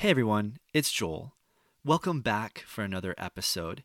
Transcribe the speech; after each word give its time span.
Hey 0.00 0.10
everyone, 0.10 0.58
it's 0.72 0.92
Joel. 0.92 1.34
Welcome 1.84 2.20
back 2.20 2.62
for 2.68 2.84
another 2.84 3.16
episode. 3.18 3.82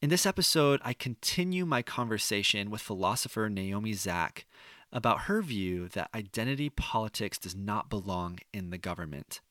In 0.00 0.08
this 0.08 0.24
episode, 0.24 0.80
I 0.82 0.94
continue 0.94 1.66
my 1.66 1.82
conversation 1.82 2.70
with 2.70 2.80
philosopher 2.80 3.50
Naomi 3.50 3.92
Zack 3.92 4.46
about 4.90 5.24
her 5.24 5.42
view 5.42 5.86
that 5.88 6.08
identity 6.14 6.70
politics 6.70 7.36
does 7.36 7.54
not 7.54 7.90
belong 7.90 8.38
in 8.54 8.70
the 8.70 8.78
government. 8.78 9.42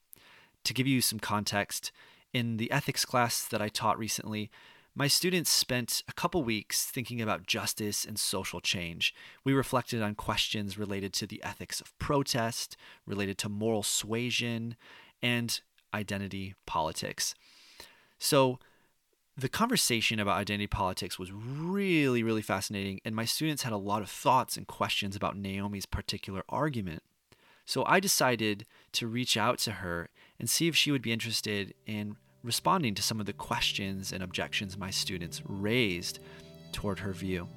To 0.64 0.74
give 0.74 0.88
you 0.88 1.00
some 1.00 1.20
context, 1.20 1.92
in 2.34 2.58
the 2.58 2.72
ethics 2.72 3.06
class 3.06 3.46
that 3.46 3.62
I 3.62 3.70
taught 3.70 4.00
recently, 4.00 4.50
my 4.96 5.08
students 5.08 5.52
spent 5.52 6.02
a 6.08 6.14
couple 6.14 6.44
weeks 6.44 6.86
thinking 6.86 7.22
about 7.22 7.46
justice 7.46 8.04
and 8.04 8.18
social 8.18 8.62
change. 8.62 9.14
We 9.44 9.54
reflected 9.54 10.02
on 10.02 10.16
questions 10.16 10.76
related 10.76 11.14
to 11.14 11.28
the 11.28 11.44
ethics 11.44 11.80
of 11.80 11.96
protest, 12.00 12.76
related 13.06 13.38
to 13.38 13.48
moral 13.48 13.84
suasion, 13.84 14.76
and 15.22 15.62
identity 15.94 16.56
politics. 16.66 17.36
So, 18.18 18.60
the 19.38 19.50
conversation 19.50 20.20
about 20.20 20.38
identity 20.38 20.68
politics 20.68 21.18
was 21.18 21.32
really, 21.32 22.24
really 22.24 22.42
fascinating, 22.42 23.00
and 23.06 23.16
my 23.16 23.24
students 23.24 23.64
had 23.64 23.72
a 23.72 23.78
lot 23.78 24.02
of 24.02 24.10
thoughts 24.10 24.58
and 24.58 24.68
questions 24.68 25.16
about 25.16 25.38
Naomi's 25.38 25.86
particular 25.86 26.44
argument. 26.50 27.04
So, 27.66 27.86
I 27.86 28.00
decided 28.00 28.66
to 28.94 29.08
reach 29.08 29.38
out 29.38 29.60
to 29.60 29.74
her 29.74 30.10
and 30.40 30.50
see 30.50 30.68
if 30.68 30.76
she 30.76 30.92
would 30.92 31.02
be 31.02 31.14
interested 31.14 31.74
in 31.86 32.18
responding 32.44 32.96
to 32.96 33.02
some 33.02 33.20
of 33.20 33.26
the 33.26 33.34
questions 33.34 34.12
and 34.12 34.24
objections 34.24 34.78
my 34.78 34.90
students 34.90 35.42
raised 35.46 36.20
toward 36.72 37.00
her 37.00 37.14
view. 37.14 37.48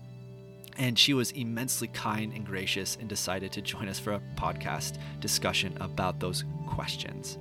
And 0.76 0.98
she 0.98 1.14
was 1.14 1.32
immensely 1.32 1.88
kind 1.88 2.32
and 2.32 2.46
gracious 2.46 2.96
and 2.98 3.08
decided 3.08 3.52
to 3.52 3.62
join 3.62 3.88
us 3.88 3.98
for 3.98 4.14
a 4.14 4.22
podcast 4.36 4.98
discussion 5.20 5.76
about 5.80 6.18
those 6.18 6.44
questions. 6.66 7.38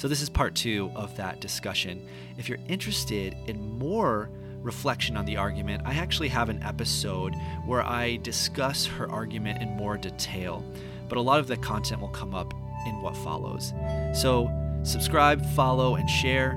So, 0.00 0.08
this 0.08 0.22
is 0.22 0.30
part 0.30 0.54
two 0.54 0.90
of 0.94 1.14
that 1.18 1.42
discussion. 1.42 2.08
If 2.38 2.48
you're 2.48 2.56
interested 2.68 3.36
in 3.46 3.78
more 3.78 4.30
reflection 4.62 5.14
on 5.14 5.26
the 5.26 5.36
argument, 5.36 5.82
I 5.84 5.92
actually 5.92 6.28
have 6.28 6.48
an 6.48 6.62
episode 6.62 7.34
where 7.66 7.82
I 7.82 8.16
discuss 8.22 8.86
her 8.86 9.10
argument 9.10 9.60
in 9.60 9.76
more 9.76 9.98
detail, 9.98 10.64
but 11.06 11.18
a 11.18 11.20
lot 11.20 11.38
of 11.38 11.48
the 11.48 11.58
content 11.58 12.00
will 12.00 12.08
come 12.08 12.34
up 12.34 12.54
in 12.86 13.02
what 13.02 13.14
follows. 13.18 13.74
So, 14.14 14.50
subscribe, 14.84 15.44
follow, 15.54 15.96
and 15.96 16.08
share, 16.08 16.52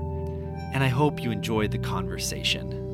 and 0.73 0.81
I 0.81 0.87
hope 0.87 1.21
you 1.21 1.29
enjoyed 1.29 1.71
the 1.71 1.79
conversation. 1.79 2.93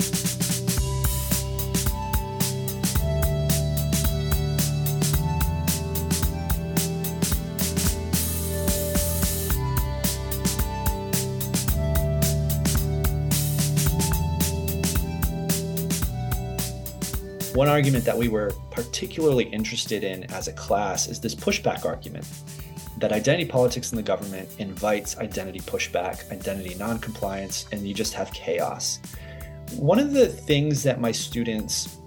One 17.60 17.68
argument 17.68 18.06
that 18.06 18.18
we 18.18 18.30
were 18.30 18.54
particularly 18.72 19.44
interested 19.44 20.06
in 20.06 20.24
as 20.32 20.48
a 20.48 20.54
class 20.54 21.10
is 21.10 21.20
this 21.20 21.36
pushback 21.36 21.86
argument 21.86 22.26
that 23.00 23.12
identity 23.12 23.44
politics 23.44 23.92
in 23.92 23.98
the 23.98 24.02
government 24.02 24.48
invites 24.60 25.18
identity 25.18 25.60
pushback, 25.60 26.32
identity 26.32 26.76
noncompliance, 26.76 27.66
and 27.74 27.86
you 27.86 27.94
just 27.94 28.14
have 28.14 28.32
chaos. 28.32 29.00
One 29.76 30.00
of 30.00 30.14
the 30.14 30.26
things 30.26 30.84
that 30.84 31.02
my 31.02 31.12
students 31.12 31.98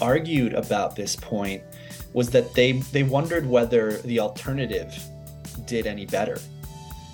argued 0.00 0.52
about 0.52 0.96
this 0.96 1.14
point 1.14 1.62
was 2.12 2.28
that 2.30 2.54
they 2.54 2.72
they 2.72 3.04
wondered 3.04 3.46
whether 3.46 3.98
the 3.98 4.18
alternative 4.18 5.00
did 5.64 5.86
any 5.86 6.06
better 6.06 6.40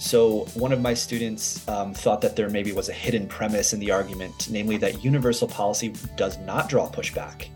so, 0.04 0.40
one 0.52 0.70
of 0.70 0.82
my 0.82 0.92
students 0.92 1.66
um, 1.66 1.94
thought 1.94 2.20
that 2.20 2.36
there 2.36 2.50
maybe 2.50 2.72
was 2.72 2.90
a 2.90 2.92
hidden 2.92 3.26
premise 3.26 3.72
in 3.72 3.80
the 3.80 3.90
argument, 3.90 4.50
namely 4.50 4.76
that 4.76 5.02
universal 5.02 5.48
policy 5.48 5.94
does 6.14 6.36
not 6.40 6.68
draw 6.68 6.90
pushback. 6.90 7.48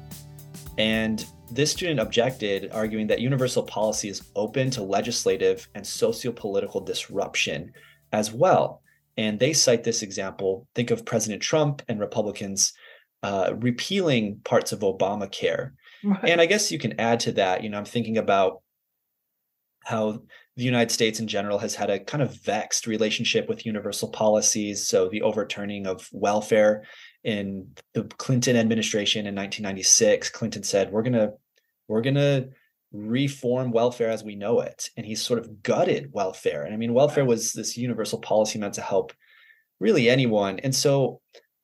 And 0.78 1.27
this 1.50 1.73
student 1.73 2.00
objected, 2.00 2.70
arguing 2.73 3.06
that 3.08 3.20
universal 3.20 3.62
policy 3.62 4.08
is 4.08 4.23
open 4.34 4.70
to 4.70 4.83
legislative 4.83 5.68
and 5.74 5.86
socio-political 5.86 6.80
disruption 6.80 7.70
as 8.12 8.33
well. 8.33 8.80
And 9.18 9.39
they 9.39 9.52
cite 9.52 9.84
this 9.84 10.02
example. 10.02 10.67
Think 10.74 10.90
of 10.90 11.05
President 11.05 11.42
Trump 11.42 11.83
and 11.86 12.00
Republicans 12.00 12.73
uh, 13.23 13.52
repealing 13.58 14.40
parts 14.44 14.73
of 14.73 14.80
Obamacare. 14.80 15.73
Right. 16.02 16.24
And 16.24 16.40
I 16.40 16.46
guess 16.46 16.73
you 16.73 16.78
can 16.78 16.98
add 16.98 17.20
to 17.20 17.33
that, 17.33 17.62
you 17.62 17.68
know, 17.68 17.77
I'm 17.77 17.84
thinking 17.84 18.17
about 18.17 18.62
how 19.84 20.23
the 20.58 20.64
United 20.64 20.91
States 20.91 21.20
in 21.20 21.29
general 21.29 21.57
has 21.58 21.77
had 21.77 21.89
a 21.89 22.01
kind 22.01 22.20
of 22.20 22.35
vexed 22.42 22.89
relationship 22.89 23.48
with 23.48 23.64
universal 23.64 24.08
policies. 24.08 24.89
So 24.89 25.08
the 25.08 25.23
overturning 25.23 25.86
of 25.86 26.08
welfare 26.11 26.83
in 27.23 27.77
the 27.95 28.02
Clinton 28.19 28.57
administration 28.57 29.20
in 29.20 29.36
1996, 29.36 30.30
Clinton 30.30 30.64
said, 30.64 30.91
"We're 30.91 31.05
gonna, 31.05 31.35
we're 31.86 32.01
gonna 32.01 32.48
reform 32.91 33.70
welfare 33.70 34.11
as 34.11 34.24
we 34.24 34.35
know 34.35 34.58
it," 34.58 34.91
and 34.97 35.07
he 35.07 35.14
sort 35.14 35.39
of 35.39 35.63
gutted 35.63 36.13
welfare. 36.13 36.64
And 36.64 36.74
I 36.74 36.77
mean, 36.77 36.92
welfare 36.92 37.24
was 37.24 37.52
this 37.52 37.77
universal 37.77 38.18
policy 38.18 38.58
meant 38.58 38.74
to 38.74 38.83
help 38.83 39.13
really 39.79 40.11
anyone. 40.11 40.58
And 40.58 40.74
so 40.74 41.20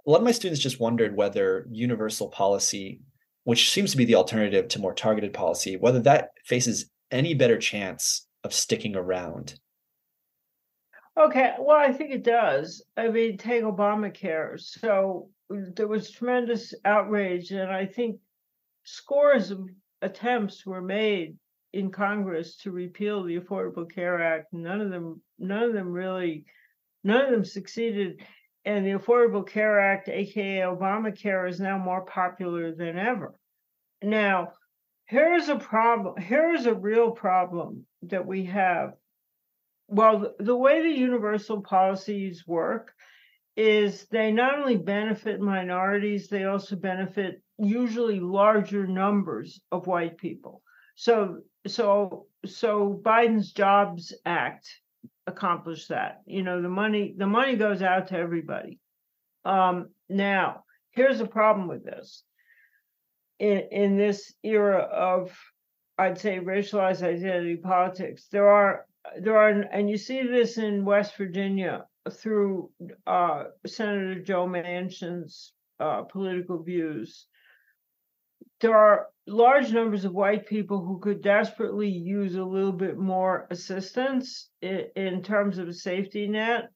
a 0.06 0.10
lot 0.10 0.18
of 0.18 0.24
my 0.24 0.30
students 0.30 0.62
just 0.62 0.78
wondered 0.78 1.16
whether 1.16 1.66
universal 1.68 2.28
policy, 2.28 3.00
which 3.42 3.72
seems 3.72 3.90
to 3.90 3.96
be 3.96 4.04
the 4.04 4.14
alternative 4.14 4.68
to 4.68 4.78
more 4.78 4.94
targeted 4.94 5.32
policy, 5.32 5.76
whether 5.76 5.98
that 6.02 6.30
faces 6.44 6.92
any 7.10 7.34
better 7.34 7.58
chance 7.58 8.28
of 8.44 8.52
sticking 8.52 8.94
around? 8.94 9.58
Okay, 11.18 11.54
well, 11.58 11.76
I 11.76 11.92
think 11.92 12.10
it 12.10 12.24
does. 12.24 12.84
I 12.96 13.08
mean, 13.08 13.38
take 13.38 13.62
Obamacare. 13.62 14.60
So 14.60 15.30
mm, 15.50 15.74
there 15.76 15.88
was 15.88 16.10
tremendous 16.10 16.74
outrage, 16.84 17.52
and 17.52 17.70
I 17.70 17.86
think 17.86 18.20
scores 18.84 19.50
of 19.50 19.68
attempts 20.02 20.66
were 20.66 20.82
made 20.82 21.36
in 21.72 21.90
Congress 21.90 22.56
to 22.58 22.72
repeal 22.72 23.22
the 23.22 23.38
Affordable 23.38 23.90
Care 23.90 24.22
Act. 24.22 24.52
None 24.52 24.80
of 24.80 24.90
them, 24.90 25.20
none 25.38 25.62
of 25.62 25.72
them 25.72 25.88
really, 25.88 26.46
none 27.04 27.24
of 27.24 27.30
them 27.30 27.44
succeeded. 27.44 28.20
And 28.64 28.84
the 28.84 28.92
Affordable 28.92 29.46
Care 29.46 29.78
Act, 29.78 30.08
aka 30.08 30.60
Obamacare, 30.60 31.48
is 31.48 31.60
now 31.60 31.78
more 31.78 32.04
popular 32.04 32.74
than 32.74 32.98
ever. 32.98 33.34
Now, 34.02 34.52
here's 35.06 35.48
a 35.48 35.56
problem. 35.56 36.14
Here's 36.18 36.66
a 36.66 36.74
real 36.74 37.10
problem 37.10 37.86
that 38.02 38.26
we 38.26 38.44
have. 38.46 38.94
Well, 39.88 40.34
the 40.38 40.56
way 40.56 40.82
the 40.82 40.98
universal 40.98 41.62
policies 41.62 42.44
work 42.46 42.92
is 43.56 44.06
they 44.10 44.32
not 44.32 44.58
only 44.58 44.76
benefit 44.76 45.40
minorities, 45.40 46.28
they 46.28 46.44
also 46.44 46.76
benefit 46.76 47.42
usually 47.58 48.18
larger 48.18 48.86
numbers 48.86 49.60
of 49.70 49.86
white 49.86 50.16
people. 50.16 50.62
So, 50.96 51.38
so, 51.66 52.26
so 52.46 53.00
Biden's 53.04 53.52
Jobs 53.52 54.12
Act 54.24 54.68
accomplished 55.26 55.90
that. 55.90 56.22
You 56.26 56.42
know, 56.42 56.62
the 56.62 56.68
money, 56.68 57.14
the 57.16 57.26
money 57.26 57.56
goes 57.56 57.82
out 57.82 58.08
to 58.08 58.18
everybody. 58.18 58.80
Um, 59.44 59.90
now, 60.08 60.64
here's 60.90 61.18
the 61.18 61.26
problem 61.26 61.68
with 61.68 61.84
this 61.84 62.24
in, 63.38 63.62
in 63.70 63.96
this 63.96 64.32
era 64.42 64.78
of 64.78 65.36
I'd 65.96 66.18
say 66.18 66.38
racialized 66.38 67.02
identity 67.02 67.56
politics. 67.56 68.26
There 68.30 68.48
are 68.48 68.86
there 69.20 69.36
are 69.36 69.48
and 69.48 69.88
you 69.88 69.96
see 69.96 70.22
this 70.22 70.58
in 70.58 70.84
West 70.84 71.16
Virginia 71.16 71.86
through 72.10 72.70
uh, 73.06 73.44
Senator 73.66 74.20
Joe 74.20 74.46
Manchin's 74.46 75.52
uh, 75.80 76.02
political 76.02 76.62
views. 76.62 77.26
There 78.60 78.76
are 78.76 79.08
large 79.26 79.72
numbers 79.72 80.04
of 80.04 80.12
white 80.12 80.46
people 80.46 80.84
who 80.84 80.98
could 80.98 81.22
desperately 81.22 81.88
use 81.88 82.34
a 82.34 82.44
little 82.44 82.72
bit 82.72 82.96
more 82.96 83.46
assistance 83.50 84.48
in, 84.62 84.86
in 84.96 85.22
terms 85.22 85.58
of 85.58 85.68
a 85.68 85.72
safety 85.72 86.28
net 86.28 86.70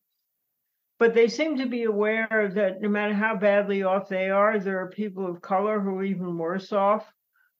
but 0.99 1.15
they 1.15 1.29
seem 1.29 1.59
to 1.59 1.67
be 1.67 1.85
aware 1.85 2.51
that 2.55 2.81
no 2.81 2.89
matter 2.89 3.15
how 3.15 3.37
badly 3.37 3.83
off 3.83 4.09
they 4.09 4.31
are, 4.31 4.59
there 4.59 4.81
are 4.81 4.91
people 4.91 5.27
of 5.27 5.41
color 5.41 5.81
who 5.81 5.97
are 5.99 6.05
even 6.05 6.37
worse 6.37 6.73
off. 6.73 7.07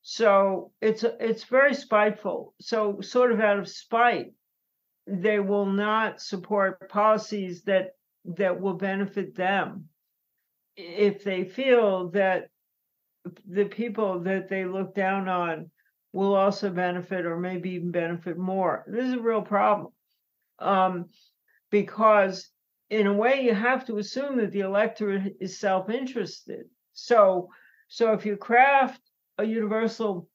So 0.03 0.73
it's 0.81 1.05
it's 1.05 1.45
very 1.45 1.75
spiteful. 1.75 2.55
So 2.61 3.01
sort 3.01 3.33
of 3.33 3.41
out 3.41 3.59
of 3.59 3.69
spite, 3.69 4.33
they 5.07 5.39
will 5.39 5.67
not 5.67 6.21
support 6.21 6.89
policies 6.89 7.63
that 7.63 7.91
that 8.37 8.61
will 8.61 8.75
benefit 8.75 9.37
them 9.37 9.89
if 10.77 11.25
they 11.25 11.45
feel 11.45 12.11
that 12.11 12.49
the 13.47 13.65
people 13.65 14.21
that 14.21 14.49
they 14.49 14.65
look 14.65 14.95
down 14.95 15.29
on 15.29 15.71
will 16.13 16.35
also 16.35 16.71
benefit 16.71 17.27
or 17.27 17.39
maybe 17.39 17.71
even 17.71 17.91
benefit 17.91 18.39
more. 18.39 18.85
This 18.89 19.07
is 19.07 19.15
a 19.15 19.21
real 19.21 19.43
problem 19.43 19.93
um, 20.59 21.07
because 21.71 22.49
in 22.91 23.07
a 23.07 23.13
way 23.13 23.43
you 23.43 23.55
have 23.55 23.85
to 23.87 23.99
assume 23.99 24.39
that 24.39 24.53
the 24.53 24.61
electorate 24.61 25.37
is 25.41 25.59
self-interested 25.59 26.65
so 26.93 27.49
so 27.89 28.13
if 28.13 28.27
you 28.27 28.37
craft 28.37 29.01
a 29.39 29.45
universal 29.45 30.29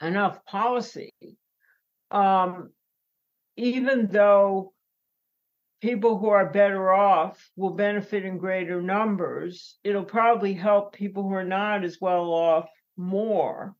enough 0.00 0.44
policy 0.44 1.12
um, 2.10 2.70
even 3.56 4.06
though 4.08 4.72
people 5.82 6.16
who 6.16 6.28
are 6.28 6.48
better 6.48 6.92
off 6.92 7.50
will 7.56 7.74
benefit 7.74 8.24
in 8.24 8.38
greater 8.38 8.80
numbers. 8.80 9.78
It'll 9.82 10.04
probably 10.04 10.54
help 10.54 10.94
people 10.94 11.24
who 11.24 11.34
are 11.34 11.44
not 11.44 11.84
as 11.84 11.98
well 12.00 12.32
off 12.32 12.70
more. 12.96 13.74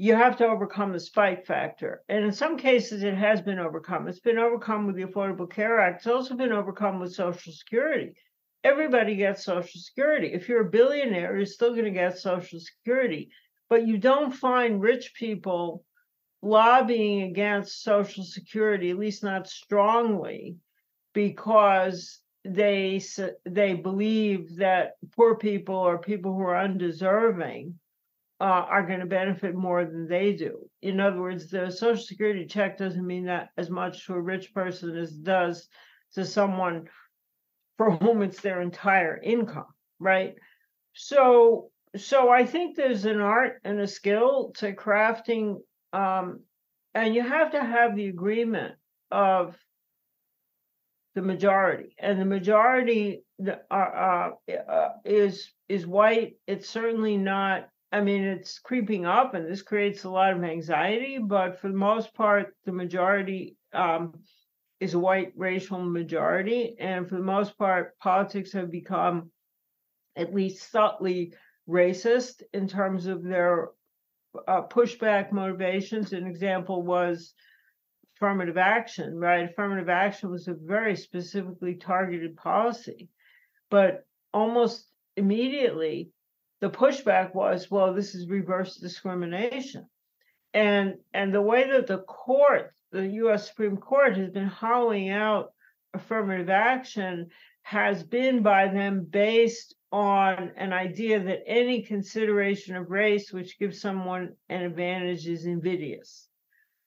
You 0.00 0.14
have 0.14 0.36
to 0.36 0.46
overcome 0.46 0.92
the 0.92 1.00
spite 1.00 1.44
factor. 1.44 2.02
And 2.08 2.24
in 2.24 2.30
some 2.30 2.56
cases, 2.56 3.02
it 3.02 3.14
has 3.14 3.40
been 3.40 3.58
overcome. 3.58 4.06
It's 4.06 4.20
been 4.20 4.38
overcome 4.38 4.86
with 4.86 4.94
the 4.94 5.02
Affordable 5.02 5.50
Care 5.50 5.80
Act. 5.80 5.98
It's 5.98 6.06
also 6.06 6.36
been 6.36 6.52
overcome 6.52 7.00
with 7.00 7.12
Social 7.12 7.52
Security. 7.52 8.14
Everybody 8.62 9.16
gets 9.16 9.44
Social 9.44 9.80
Security. 9.80 10.28
If 10.28 10.48
you're 10.48 10.68
a 10.68 10.70
billionaire, 10.70 11.36
you're 11.36 11.46
still 11.46 11.72
going 11.72 11.84
to 11.86 11.90
get 11.90 12.16
Social 12.16 12.60
Security. 12.60 13.30
But 13.68 13.88
you 13.88 13.98
don't 13.98 14.32
find 14.32 14.80
rich 14.80 15.14
people 15.14 15.84
lobbying 16.42 17.22
against 17.22 17.82
Social 17.82 18.22
Security, 18.22 18.90
at 18.90 18.98
least 18.98 19.24
not 19.24 19.48
strongly, 19.48 20.58
because 21.12 22.20
they 22.44 23.02
they 23.44 23.74
believe 23.74 24.58
that 24.58 24.92
poor 25.16 25.34
people 25.34 25.74
or 25.74 25.98
people 25.98 26.34
who 26.34 26.42
are 26.42 26.56
undeserving 26.56 27.74
uh, 28.40 28.44
are 28.44 28.86
going 28.86 29.00
to 29.00 29.06
benefit 29.06 29.54
more 29.54 29.84
than 29.84 30.06
they 30.06 30.32
do. 30.32 30.68
In 30.82 31.00
other 31.00 31.20
words, 31.20 31.50
the 31.50 31.70
Social 31.70 32.02
Security 32.02 32.46
check 32.46 32.78
doesn't 32.78 33.06
mean 33.06 33.24
that 33.26 33.50
as 33.56 33.68
much 33.68 34.06
to 34.06 34.14
a 34.14 34.20
rich 34.20 34.54
person 34.54 34.96
as 34.96 35.12
it 35.12 35.24
does 35.24 35.68
to 36.14 36.24
someone 36.24 36.88
for 37.76 37.92
whom 37.92 38.22
it's 38.22 38.40
their 38.40 38.60
entire 38.60 39.18
income, 39.20 39.66
right? 39.98 40.34
So, 40.92 41.70
so 41.96 42.28
I 42.28 42.44
think 42.44 42.76
there's 42.76 43.04
an 43.04 43.20
art 43.20 43.60
and 43.64 43.80
a 43.80 43.86
skill 43.86 44.52
to 44.56 44.72
crafting, 44.72 45.56
um, 45.92 46.40
and 46.94 47.14
you 47.14 47.22
have 47.22 47.52
to 47.52 47.62
have 47.62 47.96
the 47.96 48.08
agreement 48.08 48.74
of 49.10 49.56
the 51.14 51.22
majority, 51.22 51.94
and 51.98 52.20
the 52.20 52.24
majority 52.24 53.22
uh, 53.46 53.74
uh, 53.74 54.30
uh, 54.68 54.88
is 55.04 55.52
is 55.68 55.86
white. 55.86 56.36
It's 56.46 56.68
certainly 56.68 57.16
not. 57.16 57.68
I 57.90 58.00
mean, 58.00 58.22
it's 58.22 58.58
creeping 58.58 59.06
up, 59.06 59.34
and 59.34 59.46
this 59.46 59.62
creates 59.62 60.04
a 60.04 60.10
lot 60.10 60.36
of 60.36 60.44
anxiety. 60.44 61.18
But 61.18 61.58
for 61.58 61.68
the 61.68 61.76
most 61.76 62.14
part, 62.14 62.54
the 62.64 62.72
majority 62.72 63.56
um, 63.72 64.14
is 64.80 64.94
a 64.94 64.98
white 64.98 65.32
racial 65.36 65.78
majority, 65.80 66.76
and 66.78 67.08
for 67.08 67.16
the 67.16 67.22
most 67.22 67.56
part, 67.56 67.98
politics 67.98 68.52
have 68.52 68.70
become 68.70 69.30
at 70.16 70.34
least 70.34 70.70
subtly 70.70 71.32
racist 71.68 72.42
in 72.52 72.68
terms 72.68 73.06
of 73.06 73.22
their 73.22 73.70
uh, 74.46 74.62
pushback 74.62 75.32
motivations. 75.32 76.12
An 76.12 76.26
example 76.26 76.82
was 76.82 77.32
affirmative 78.16 78.58
action, 78.58 79.16
right? 79.16 79.48
Affirmative 79.48 79.88
action 79.88 80.30
was 80.30 80.48
a 80.48 80.54
very 80.54 80.96
specifically 80.96 81.74
targeted 81.74 82.36
policy. 82.36 83.08
But 83.70 84.04
almost 84.34 84.86
immediately, 85.16 86.12
the 86.60 86.70
pushback 86.70 87.34
was, 87.34 87.70
well, 87.70 87.94
this 87.94 88.14
is 88.14 88.28
reverse 88.28 88.76
discrimination. 88.76 89.86
And 90.54 90.94
and 91.12 91.32
the 91.32 91.42
way 91.42 91.70
that 91.70 91.86
the 91.86 91.98
court, 91.98 92.72
the 92.90 93.06
US 93.06 93.48
Supreme 93.48 93.76
Court, 93.76 94.16
has 94.16 94.30
been 94.30 94.46
hollowing 94.46 95.10
out 95.10 95.52
affirmative 95.94 96.50
action 96.50 97.28
has 97.62 98.02
been 98.02 98.42
by 98.42 98.68
them 98.68 99.06
based 99.08 99.74
on 99.92 100.52
an 100.56 100.72
idea 100.72 101.22
that 101.22 101.42
any 101.46 101.82
consideration 101.82 102.76
of 102.76 102.90
race 102.90 103.32
which 103.32 103.58
gives 103.58 103.80
someone 103.80 104.34
an 104.48 104.62
advantage 104.62 105.26
is 105.26 105.44
invidious. 105.44 106.28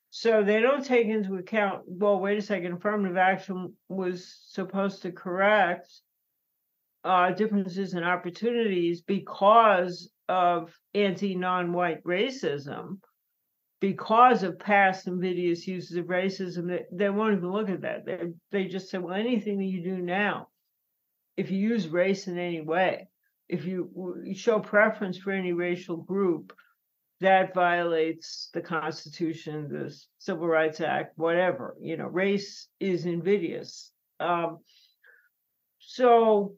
So 0.09 0.43
they 0.43 0.59
don't 0.59 0.85
take 0.85 1.07
into 1.07 1.35
account, 1.35 1.83
well, 1.85 2.19
wait 2.19 2.37
a 2.37 2.41
second, 2.41 2.73
affirmative 2.73 3.17
action 3.17 3.73
was 3.89 4.37
supposed 4.47 5.03
to 5.03 5.11
correct 5.11 5.87
uh, 7.03 7.31
differences 7.31 7.93
and 7.93 8.05
opportunities 8.05 9.01
because 9.01 10.09
of 10.29 10.73
anti 10.93 11.35
non 11.35 11.73
white 11.73 12.03
racism, 12.03 12.99
because 13.79 14.43
of 14.43 14.59
past 14.59 15.07
invidious 15.07 15.67
uses 15.67 15.97
of 15.97 16.05
racism. 16.05 16.67
They, 16.67 16.85
they 16.91 17.09
won't 17.09 17.37
even 17.37 17.51
look 17.51 17.69
at 17.69 17.81
that. 17.81 18.05
They, 18.05 18.19
they 18.51 18.65
just 18.67 18.89
say, 18.89 18.99
well, 18.99 19.15
anything 19.15 19.57
that 19.57 19.65
you 19.65 19.83
do 19.83 19.97
now, 19.97 20.47
if 21.37 21.49
you 21.51 21.57
use 21.57 21.87
race 21.87 22.27
in 22.27 22.37
any 22.37 22.61
way, 22.61 23.07
if 23.49 23.65
you, 23.65 24.21
you 24.23 24.35
show 24.35 24.59
preference 24.59 25.17
for 25.17 25.31
any 25.31 25.53
racial 25.53 25.97
group, 25.97 26.53
that 27.19 27.53
violates 27.53 28.49
the 28.53 28.61
Constitution, 28.61 29.69
the 29.69 29.95
Civil 30.17 30.47
Rights 30.47 30.81
Act, 30.81 31.17
whatever. 31.17 31.75
You 31.79 31.97
know, 31.97 32.07
race 32.07 32.67
is 32.79 33.05
invidious. 33.05 33.91
Um, 34.19 34.59
so 35.79 36.55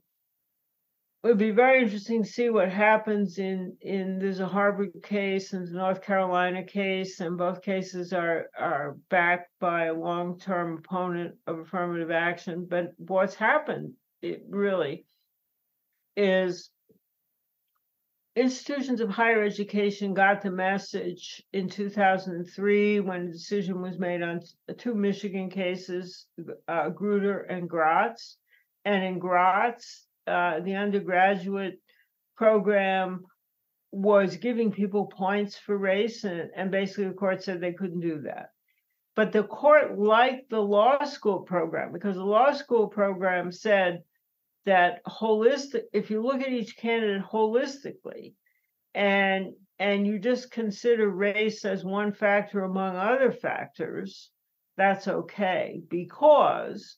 it 1.23 1.27
would 1.27 1.37
be 1.37 1.51
very 1.51 1.81
interesting 1.81 2.21
to 2.21 2.29
see 2.29 2.49
what 2.49 2.69
happens 2.69 3.37
in 3.37 3.77
in 3.79 4.19
there's 4.19 4.41
a 4.41 4.47
Harvard 4.47 4.91
case 5.03 5.53
and 5.53 5.65
the 5.65 5.71
North 5.71 6.01
Carolina 6.01 6.65
case, 6.65 7.21
and 7.21 7.37
both 7.37 7.61
cases 7.61 8.11
are 8.11 8.49
are 8.59 8.97
backed 9.09 9.49
by 9.61 9.85
a 9.85 9.93
long 9.93 10.37
term 10.37 10.79
opponent 10.79 11.35
of 11.47 11.59
affirmative 11.59 12.11
action. 12.11 12.67
But 12.69 12.91
what's 12.97 13.35
happened, 13.35 13.93
it 14.21 14.43
really 14.49 15.05
is 16.17 16.69
institutions 18.35 18.99
of 18.99 19.09
higher 19.09 19.43
education 19.43 20.13
got 20.13 20.41
the 20.41 20.51
message 20.51 21.41
in 21.53 21.69
2003 21.69 22.99
when 22.99 23.21
a 23.21 23.31
decision 23.31 23.81
was 23.81 23.97
made 23.97 24.21
on 24.21 24.41
two 24.77 24.93
Michigan 24.93 25.49
cases, 25.49 26.25
uh, 26.67 26.89
Grutter 26.89 27.45
and 27.49 27.69
Gratz. 27.69 28.37
And 28.85 29.01
in 29.05 29.19
Gratz, 29.19 30.05
uh, 30.27 30.59
the 30.61 30.75
undergraduate 30.75 31.79
program 32.35 33.25
was 33.91 34.37
giving 34.37 34.71
people 34.71 35.05
points 35.05 35.57
for 35.57 35.77
race, 35.77 36.23
and, 36.23 36.49
and 36.55 36.71
basically 36.71 37.05
the 37.05 37.13
court 37.13 37.43
said 37.43 37.61
they 37.61 37.73
couldn't 37.73 37.99
do 37.99 38.21
that. 38.21 38.49
But 39.15 39.31
the 39.31 39.43
court 39.43 39.97
liked 39.99 40.49
the 40.49 40.61
law 40.61 41.03
school 41.03 41.41
program 41.41 41.91
because 41.93 42.15
the 42.15 42.23
law 42.23 42.51
school 42.53 42.87
program 42.87 43.51
said 43.51 44.01
that 44.65 45.03
holistic 45.05 45.83
if 45.91 46.09
you 46.09 46.23
look 46.23 46.41
at 46.41 46.51
each 46.51 46.77
candidate 46.77 47.23
holistically 47.23 48.33
and 48.95 49.53
and 49.79 50.07
you 50.07 50.19
just 50.19 50.51
consider 50.51 51.09
race 51.09 51.65
as 51.65 51.83
one 51.83 52.13
factor 52.13 52.63
among 52.63 52.95
other 52.95 53.31
factors 53.31 54.29
that's 54.77 55.07
okay 55.07 55.81
because 55.89 56.97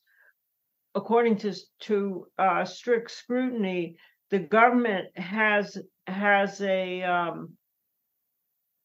according 0.95 1.37
to 1.37 1.53
to 1.81 2.27
uh, 2.37 2.65
strict 2.65 3.11
scrutiny 3.11 3.97
the 4.31 4.39
government 4.39 5.07
has 5.17 5.77
has 6.07 6.61
a 6.61 7.03
um, 7.03 7.53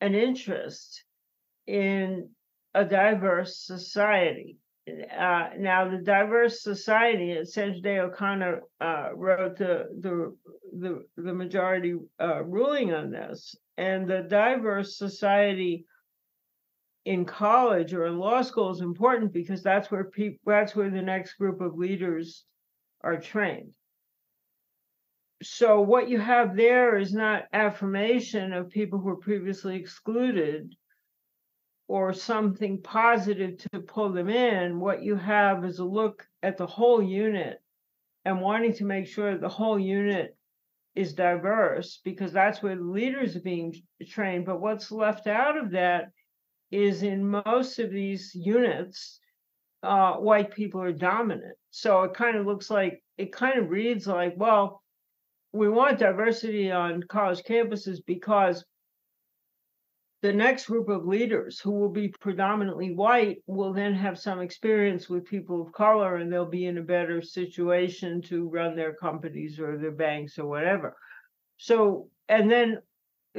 an 0.01 0.15
interest 0.15 1.05
in 1.67 2.29
a 2.75 2.85
diverse 2.85 3.59
society. 3.59 4.59
Uh, 4.89 5.51
now 5.59 5.89
the 5.89 6.03
diverse 6.03 6.63
society, 6.63 7.45
Sandra 7.45 7.81
Day 7.81 7.99
O'Connor 7.99 8.63
uh, 8.81 9.11
wrote 9.15 9.57
the 9.57 9.87
the 10.01 10.37
the, 10.79 11.05
the 11.17 11.35
majority 11.35 11.95
uh, 12.21 12.43
ruling 12.45 12.93
on 12.93 13.11
this, 13.11 13.55
and 13.77 14.09
the 14.09 14.23
diverse 14.29 14.97
society 14.97 15.85
in 17.05 17.25
college 17.25 17.95
or 17.95 18.07
in 18.07 18.19
law 18.19 18.43
school 18.43 18.71
is 18.71 18.81
important 18.81 19.33
because 19.33 19.63
that's 19.63 19.91
where 19.91 20.05
people 20.05 20.39
that's 20.47 20.77
where 20.77 20.91
the 20.91 21.03
next 21.03 21.35
group 21.35 21.61
of 21.61 21.77
leaders 21.77 22.45
are 23.03 23.17
trained. 23.17 23.71
So 25.43 25.81
what 25.81 26.09
you 26.11 26.19
have 26.19 26.55
there 26.55 26.99
is 26.99 27.15
not 27.15 27.45
affirmation 27.53 28.53
of 28.53 28.69
people 28.69 28.99
who 28.99 29.07
were 29.07 29.17
previously 29.17 29.77
excluded 29.77 30.75
or 31.89 32.13
something 32.13 32.81
positive 32.83 33.57
to 33.73 33.81
pull 33.81 34.13
them 34.13 34.29
in, 34.29 34.79
what 34.79 35.03
you 35.03 35.17
have 35.17 35.65
is 35.65 35.79
a 35.79 35.85
look 35.85 36.25
at 36.43 36.57
the 36.57 36.67
whole 36.67 37.03
unit 37.03 37.61
and 38.25 38.41
wanting 38.41 38.75
to 38.75 38.85
make 38.85 39.07
sure 39.07 39.37
the 39.37 39.49
whole 39.49 39.79
unit 39.79 40.37
is 40.95 41.15
diverse 41.15 42.01
because 42.05 42.33
that's 42.33 42.63
where 42.63 42.77
leaders 42.77 43.35
are 43.35 43.41
being 43.41 43.75
trained. 44.07 44.45
But 44.45 44.61
what's 44.61 44.93
left 44.93 45.27
out 45.27 45.57
of 45.57 45.71
that 45.71 46.11
is 46.71 47.03
in 47.03 47.27
most 47.27 47.79
of 47.79 47.91
these 47.91 48.33
units, 48.35 49.19
uh, 49.83 50.15
white 50.15 50.55
people 50.55 50.81
are 50.83 50.93
dominant. 50.93 51.57
So 51.71 52.03
it 52.03 52.15
kind 52.15 52.37
of 52.37 52.47
looks 52.47 52.71
like, 52.71 53.03
it 53.19 53.33
kind 53.33 53.59
of 53.59 53.71
reads 53.71 54.07
like, 54.07 54.35
well, 54.37 54.83
we 55.53 55.69
want 55.69 55.99
diversity 55.99 56.71
on 56.71 57.03
college 57.09 57.43
campuses 57.43 57.99
because 58.07 58.65
the 60.23 60.33
next 60.33 60.67
group 60.67 60.89
of 60.91 61.07
leaders 61.07 61.59
who 61.59 61.71
will 61.71 61.89
be 61.89 62.09
predominantly 62.09 62.93
white 62.93 63.39
will 63.47 63.73
then 63.73 63.95
have 63.95 64.19
some 64.19 64.41
experience 64.41 65.09
with 65.09 65.25
people 65.25 65.63
of 65.63 65.73
color 65.73 66.17
and 66.17 66.31
they'll 66.31 66.45
be 66.45 66.67
in 66.67 66.77
a 66.77 66.83
better 66.83 67.23
situation 67.23 68.21
to 68.21 68.49
run 68.49 68.77
their 68.77 68.93
companies 68.93 69.59
or 69.59 69.79
their 69.79 69.91
banks 69.91 70.39
or 70.39 70.47
whatever. 70.47 70.95
So, 71.57 72.09
and 72.29 72.51
then 72.51 72.79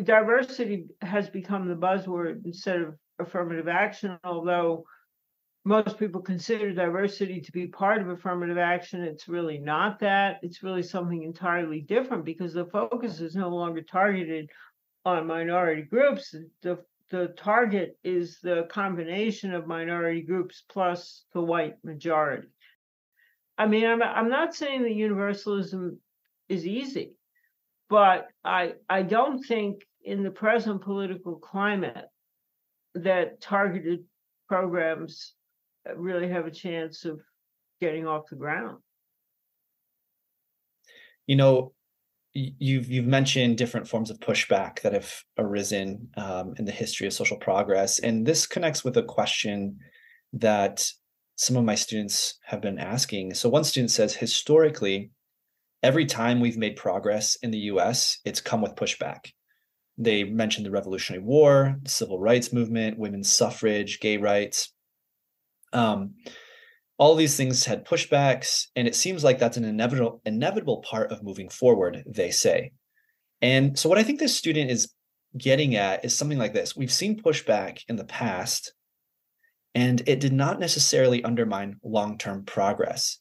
diversity 0.03 0.85
has 1.01 1.29
become 1.29 1.67
the 1.67 1.75
buzzword 1.75 2.45
instead 2.45 2.81
of 2.81 2.95
affirmative 3.21 3.67
action, 3.67 4.17
although 4.23 4.85
most 5.63 5.99
people 5.99 6.21
consider 6.21 6.73
diversity 6.73 7.39
to 7.39 7.51
be 7.51 7.67
part 7.67 8.01
of 8.01 8.09
affirmative 8.09 8.57
action. 8.57 9.03
It's 9.03 9.27
really 9.27 9.59
not 9.59 9.99
that. 9.99 10.39
It's 10.41 10.63
really 10.63 10.83
something 10.83 11.23
entirely 11.23 11.81
different 11.81 12.25
because 12.25 12.53
the 12.53 12.65
focus 12.65 13.21
is 13.21 13.35
no 13.35 13.49
longer 13.49 13.81
targeted 13.81 14.49
on 15.05 15.27
minority 15.27 15.83
groups. 15.83 16.35
The 16.61 16.79
the 17.11 17.27
target 17.37 17.97
is 18.05 18.39
the 18.41 18.67
combination 18.71 19.53
of 19.53 19.67
minority 19.67 20.21
groups 20.21 20.63
plus 20.69 21.25
the 21.33 21.41
white 21.41 21.75
majority. 21.83 22.47
I 23.57 23.67
mean, 23.67 23.85
I'm 23.85 24.01
I'm 24.01 24.29
not 24.29 24.55
saying 24.55 24.83
that 24.83 24.93
universalism 24.93 25.99
is 26.49 26.65
easy, 26.65 27.13
but 27.89 28.27
I 28.43 28.73
I 28.89 29.03
don't 29.03 29.43
think 29.43 29.85
in 30.03 30.23
the 30.23 30.31
present 30.31 30.81
political 30.81 31.35
climate 31.35 32.05
that 32.95 33.41
targeted 33.41 34.03
programs 34.47 35.33
really 35.95 36.29
have 36.29 36.45
a 36.45 36.51
chance 36.51 37.05
of 37.05 37.19
getting 37.79 38.07
off 38.07 38.29
the 38.29 38.35
ground. 38.35 38.77
You 41.27 41.35
know, 41.35 41.73
you've 42.33 42.89
you've 42.89 43.05
mentioned 43.05 43.57
different 43.57 43.87
forms 43.87 44.09
of 44.09 44.19
pushback 44.19 44.81
that 44.81 44.93
have 44.93 45.11
arisen 45.37 46.09
um, 46.17 46.53
in 46.57 46.65
the 46.65 46.71
history 46.71 47.07
of 47.07 47.13
social 47.13 47.37
progress, 47.37 47.99
and 47.99 48.25
this 48.25 48.45
connects 48.47 48.83
with 48.83 48.97
a 48.97 49.03
question 49.03 49.77
that 50.33 50.85
some 51.35 51.57
of 51.57 51.63
my 51.63 51.75
students 51.75 52.37
have 52.45 52.61
been 52.61 52.77
asking. 52.77 53.33
So 53.33 53.49
one 53.49 53.63
student 53.63 53.91
says, 53.91 54.13
historically, 54.13 55.11
every 55.81 56.05
time 56.05 56.39
we've 56.39 56.57
made 56.57 56.75
progress 56.75 57.35
in 57.41 57.51
the 57.51 57.57
U.S., 57.59 58.19
it's 58.25 58.41
come 58.41 58.61
with 58.61 58.75
pushback. 58.75 59.31
They 60.01 60.23
mentioned 60.23 60.65
the 60.65 60.71
Revolutionary 60.71 61.23
War, 61.23 61.77
the 61.83 61.89
Civil 61.89 62.19
Rights 62.19 62.51
Movement, 62.51 62.97
women's 62.97 63.31
suffrage, 63.31 63.99
gay 63.99 64.17
rights. 64.17 64.73
Um, 65.73 66.15
all 66.97 67.13
these 67.15 67.37
things 67.37 67.65
had 67.65 67.85
pushbacks, 67.85 68.67
and 68.75 68.87
it 68.87 68.95
seems 68.95 69.23
like 69.23 69.37
that's 69.37 69.57
an 69.57 69.63
inevitable 69.63 70.19
inevitable 70.25 70.81
part 70.81 71.11
of 71.11 71.21
moving 71.23 71.49
forward. 71.49 72.03
They 72.07 72.31
say, 72.31 72.71
and 73.43 73.77
so 73.77 73.89
what 73.89 73.99
I 73.99 74.03
think 74.03 74.19
this 74.19 74.35
student 74.35 74.71
is 74.71 74.91
getting 75.37 75.75
at 75.75 76.03
is 76.03 76.17
something 76.17 76.39
like 76.39 76.53
this: 76.53 76.75
We've 76.75 76.91
seen 76.91 77.21
pushback 77.21 77.81
in 77.87 77.95
the 77.95 78.03
past, 78.03 78.73
and 79.75 80.01
it 80.07 80.19
did 80.19 80.33
not 80.33 80.59
necessarily 80.59 81.23
undermine 81.23 81.77
long 81.83 82.17
term 82.17 82.43
progress. 82.43 83.19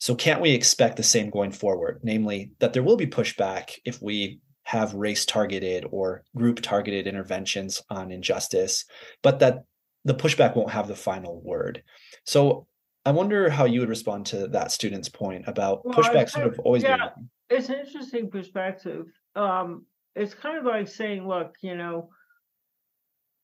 So, 0.00 0.14
can't 0.14 0.42
we 0.42 0.50
expect 0.50 0.96
the 0.96 1.02
same 1.02 1.30
going 1.30 1.52
forward? 1.52 2.00
Namely, 2.02 2.52
that 2.58 2.74
there 2.74 2.82
will 2.82 2.96
be 2.96 3.06
pushback 3.06 3.70
if 3.86 4.02
we 4.02 4.40
have 4.68 4.92
race 4.92 5.24
targeted 5.24 5.86
or 5.90 6.22
group 6.36 6.60
targeted 6.60 7.06
interventions 7.06 7.82
on 7.88 8.10
injustice, 8.10 8.84
but 9.22 9.38
that 9.38 9.64
the 10.04 10.14
pushback 10.14 10.54
won't 10.54 10.68
have 10.70 10.86
the 10.86 10.94
final 10.94 11.40
word. 11.40 11.82
So 12.26 12.66
I 13.06 13.12
wonder 13.12 13.48
how 13.48 13.64
you 13.64 13.80
would 13.80 13.88
respond 13.88 14.26
to 14.26 14.46
that 14.48 14.70
student's 14.70 15.08
point 15.08 15.44
about 15.46 15.86
well, 15.86 15.96
pushback 15.96 16.28
sort 16.28 16.48
of 16.48 16.58
always 16.58 16.82
yeah, 16.82 16.96
being. 16.98 17.30
It's 17.48 17.70
an 17.70 17.76
interesting 17.76 18.30
perspective. 18.30 19.06
Um, 19.34 19.86
it's 20.14 20.34
kind 20.34 20.58
of 20.58 20.66
like 20.66 20.86
saying, 20.86 21.26
look, 21.26 21.54
you 21.62 21.74
know, 21.74 22.10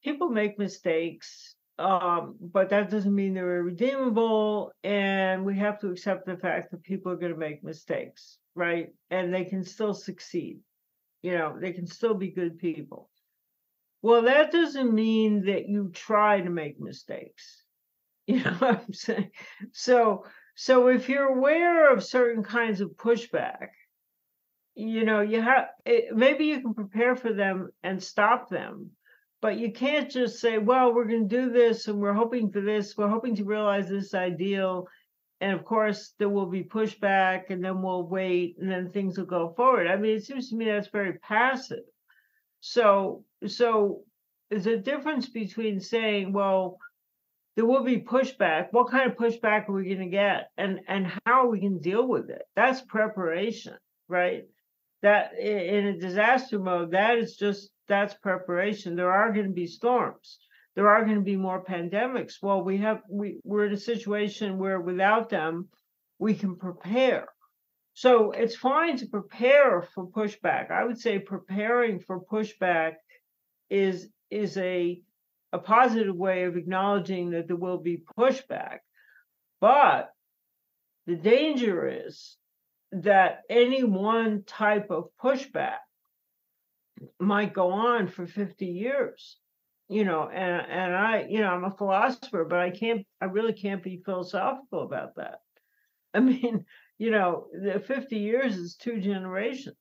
people 0.02 0.28
make 0.28 0.58
mistakes, 0.58 1.54
um, 1.78 2.36
but 2.38 2.68
that 2.68 2.90
doesn't 2.90 3.14
mean 3.14 3.32
they're 3.32 3.60
irredeemable. 3.60 4.72
And 4.84 5.42
we 5.46 5.56
have 5.56 5.80
to 5.80 5.88
accept 5.88 6.26
the 6.26 6.36
fact 6.36 6.70
that 6.72 6.82
people 6.82 7.10
are 7.12 7.16
going 7.16 7.32
to 7.32 7.38
make 7.38 7.64
mistakes, 7.64 8.36
right? 8.54 8.88
And 9.10 9.32
they 9.32 9.46
can 9.46 9.64
still 9.64 9.94
succeed. 9.94 10.58
You 11.24 11.38
know, 11.38 11.56
they 11.58 11.72
can 11.72 11.86
still 11.86 12.12
be 12.12 12.32
good 12.32 12.58
people. 12.58 13.08
Well, 14.02 14.24
that 14.24 14.52
doesn't 14.52 14.92
mean 14.92 15.46
that 15.46 15.66
you 15.70 15.90
try 15.94 16.42
to 16.42 16.50
make 16.50 16.78
mistakes. 16.78 17.62
You 18.26 18.42
know 18.42 18.52
what 18.52 18.84
I'm 18.86 18.92
saying? 18.94 19.30
So, 19.72 20.24
so 20.54 20.88
if 20.88 21.10
you're 21.10 21.28
aware 21.28 21.92
of 21.92 22.02
certain 22.02 22.42
kinds 22.42 22.80
of 22.80 22.96
pushback, 22.96 23.68
you 24.74 25.04
know, 25.04 25.20
you 25.20 25.42
have 25.42 25.66
maybe 26.10 26.46
you 26.46 26.62
can 26.62 26.72
prepare 26.72 27.16
for 27.16 27.34
them 27.34 27.68
and 27.82 28.02
stop 28.02 28.48
them, 28.48 28.92
but 29.42 29.58
you 29.58 29.72
can't 29.72 30.10
just 30.10 30.40
say, 30.40 30.56
well, 30.56 30.94
we're 30.94 31.04
going 31.04 31.28
to 31.28 31.36
do 31.36 31.52
this 31.52 31.86
and 31.86 32.00
we're 32.00 32.14
hoping 32.14 32.50
for 32.50 32.62
this, 32.62 32.96
we're 32.96 33.08
hoping 33.08 33.36
to 33.36 33.44
realize 33.44 33.90
this 33.90 34.14
ideal. 34.14 34.88
And 35.44 35.52
of 35.52 35.62
course, 35.66 36.14
there 36.18 36.30
will 36.30 36.46
be 36.46 36.64
pushback 36.64 37.50
and 37.50 37.62
then 37.62 37.82
we'll 37.82 38.08
wait 38.08 38.56
and 38.58 38.70
then 38.70 38.88
things 38.88 39.18
will 39.18 39.26
go 39.26 39.52
forward. 39.54 39.86
I 39.86 39.96
mean, 39.96 40.16
it 40.16 40.24
seems 40.24 40.48
to 40.48 40.56
me 40.56 40.64
that's 40.64 40.88
very 40.88 41.18
passive. 41.18 41.84
So, 42.60 43.26
so 43.46 44.04
there's 44.48 44.66
a 44.66 44.78
difference 44.78 45.28
between 45.28 45.80
saying, 45.80 46.32
well, 46.32 46.78
there 47.56 47.66
will 47.66 47.84
be 47.84 47.98
pushback. 47.98 48.68
What 48.70 48.90
kind 48.90 49.10
of 49.10 49.18
pushback 49.18 49.68
are 49.68 49.74
we 49.74 49.84
going 49.84 49.98
to 49.98 50.06
get, 50.06 50.48
and 50.56 50.80
and 50.88 51.12
how 51.26 51.48
we 51.48 51.60
to 51.60 51.78
deal 51.78 52.08
with 52.08 52.30
it? 52.30 52.44
That's 52.56 52.80
preparation, 52.80 53.74
right? 54.08 54.44
That 55.02 55.38
in 55.38 55.88
a 55.88 55.98
disaster 55.98 56.58
mode, 56.58 56.92
that 56.92 57.18
is 57.18 57.36
just 57.36 57.68
that's 57.86 58.14
preparation. 58.14 58.96
There 58.96 59.12
are 59.12 59.30
going 59.30 59.48
to 59.48 59.52
be 59.52 59.66
storms. 59.66 60.38
There 60.74 60.88
are 60.88 61.04
going 61.04 61.16
to 61.16 61.22
be 61.22 61.36
more 61.36 61.64
pandemics. 61.64 62.34
Well, 62.42 62.62
we 62.62 62.78
have 62.78 63.02
we 63.08 63.38
we're 63.44 63.66
in 63.66 63.72
a 63.72 63.78
situation 63.78 64.58
where 64.58 64.80
without 64.80 65.28
them, 65.28 65.68
we 66.18 66.34
can 66.34 66.56
prepare. 66.56 67.28
So 67.94 68.32
it's 68.32 68.56
fine 68.56 68.96
to 68.96 69.06
prepare 69.06 69.82
for 69.82 70.08
pushback. 70.08 70.72
I 70.72 70.84
would 70.84 70.98
say 70.98 71.20
preparing 71.20 72.00
for 72.00 72.20
pushback 72.20 72.94
is 73.70 74.08
is 74.30 74.56
a 74.56 75.00
a 75.52 75.58
positive 75.58 76.16
way 76.16 76.44
of 76.44 76.56
acknowledging 76.56 77.30
that 77.30 77.46
there 77.46 77.56
will 77.56 77.78
be 77.78 78.02
pushback. 78.18 78.78
But 79.60 80.10
the 81.06 81.14
danger 81.14 82.06
is 82.06 82.36
that 82.90 83.42
any 83.48 83.84
one 83.84 84.42
type 84.44 84.90
of 84.90 85.10
pushback 85.22 85.78
might 87.20 87.52
go 87.52 87.70
on 87.70 88.08
for 88.08 88.26
50 88.26 88.66
years 88.66 89.38
you 89.88 90.04
know 90.04 90.28
and 90.28 90.66
and 90.70 90.94
i 90.94 91.26
you 91.28 91.40
know 91.40 91.48
i'm 91.48 91.64
a 91.64 91.76
philosopher 91.76 92.44
but 92.44 92.58
i 92.58 92.70
can't 92.70 93.06
i 93.20 93.26
really 93.26 93.52
can't 93.52 93.82
be 93.82 94.02
philosophical 94.04 94.82
about 94.82 95.14
that 95.16 95.40
i 96.14 96.20
mean 96.20 96.64
you 96.98 97.10
know, 97.10 97.46
the 97.52 97.80
50 97.80 98.16
years 98.16 98.56
is 98.56 98.76
two 98.76 99.00
generations, 99.00 99.76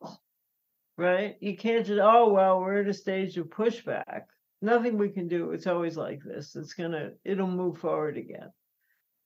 right? 0.97 1.35
You 1.39 1.55
can't 1.55 1.85
just, 1.85 2.01
oh, 2.01 2.29
well, 2.29 2.59
we're 2.59 2.81
at 2.81 2.87
a 2.87 2.93
stage 2.93 3.37
of 3.37 3.47
pushback. 3.47 4.23
Nothing 4.61 4.97
we 4.97 5.09
can 5.09 5.27
do. 5.27 5.51
It's 5.51 5.67
always 5.67 5.97
like 5.97 6.21
this. 6.23 6.55
It's 6.55 6.73
to, 6.75 7.13
it'll 7.23 7.47
move 7.47 7.77
forward 7.77 8.17
again. 8.17 8.49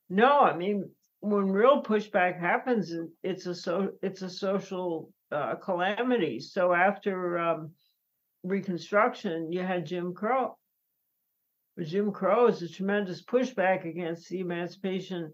No, 0.10 0.41
I 0.41 0.55
mean, 0.57 0.89
when 1.19 1.51
real 1.51 1.81
pushback 1.81 2.39
happens, 2.39 2.93
it's 3.24 3.46
a 3.46 3.53
so 3.55 3.91
it's 4.01 4.22
a 4.22 4.29
social 4.29 5.12
uh, 5.31 5.55
calamity. 5.55 6.39
So 6.39 6.74
after 6.74 7.38
um, 7.38 7.72
Reconstruction, 8.43 9.51
you 9.51 9.62
had 9.62 9.86
Jim 9.86 10.13
Crow. 10.13 10.57
Jim 11.84 12.12
Crow 12.12 12.48
is 12.48 12.62
a 12.62 12.69
tremendous 12.69 13.22
pushback 13.24 13.86
against 13.86 14.29
the 14.29 14.39
Emancipation 14.39 15.31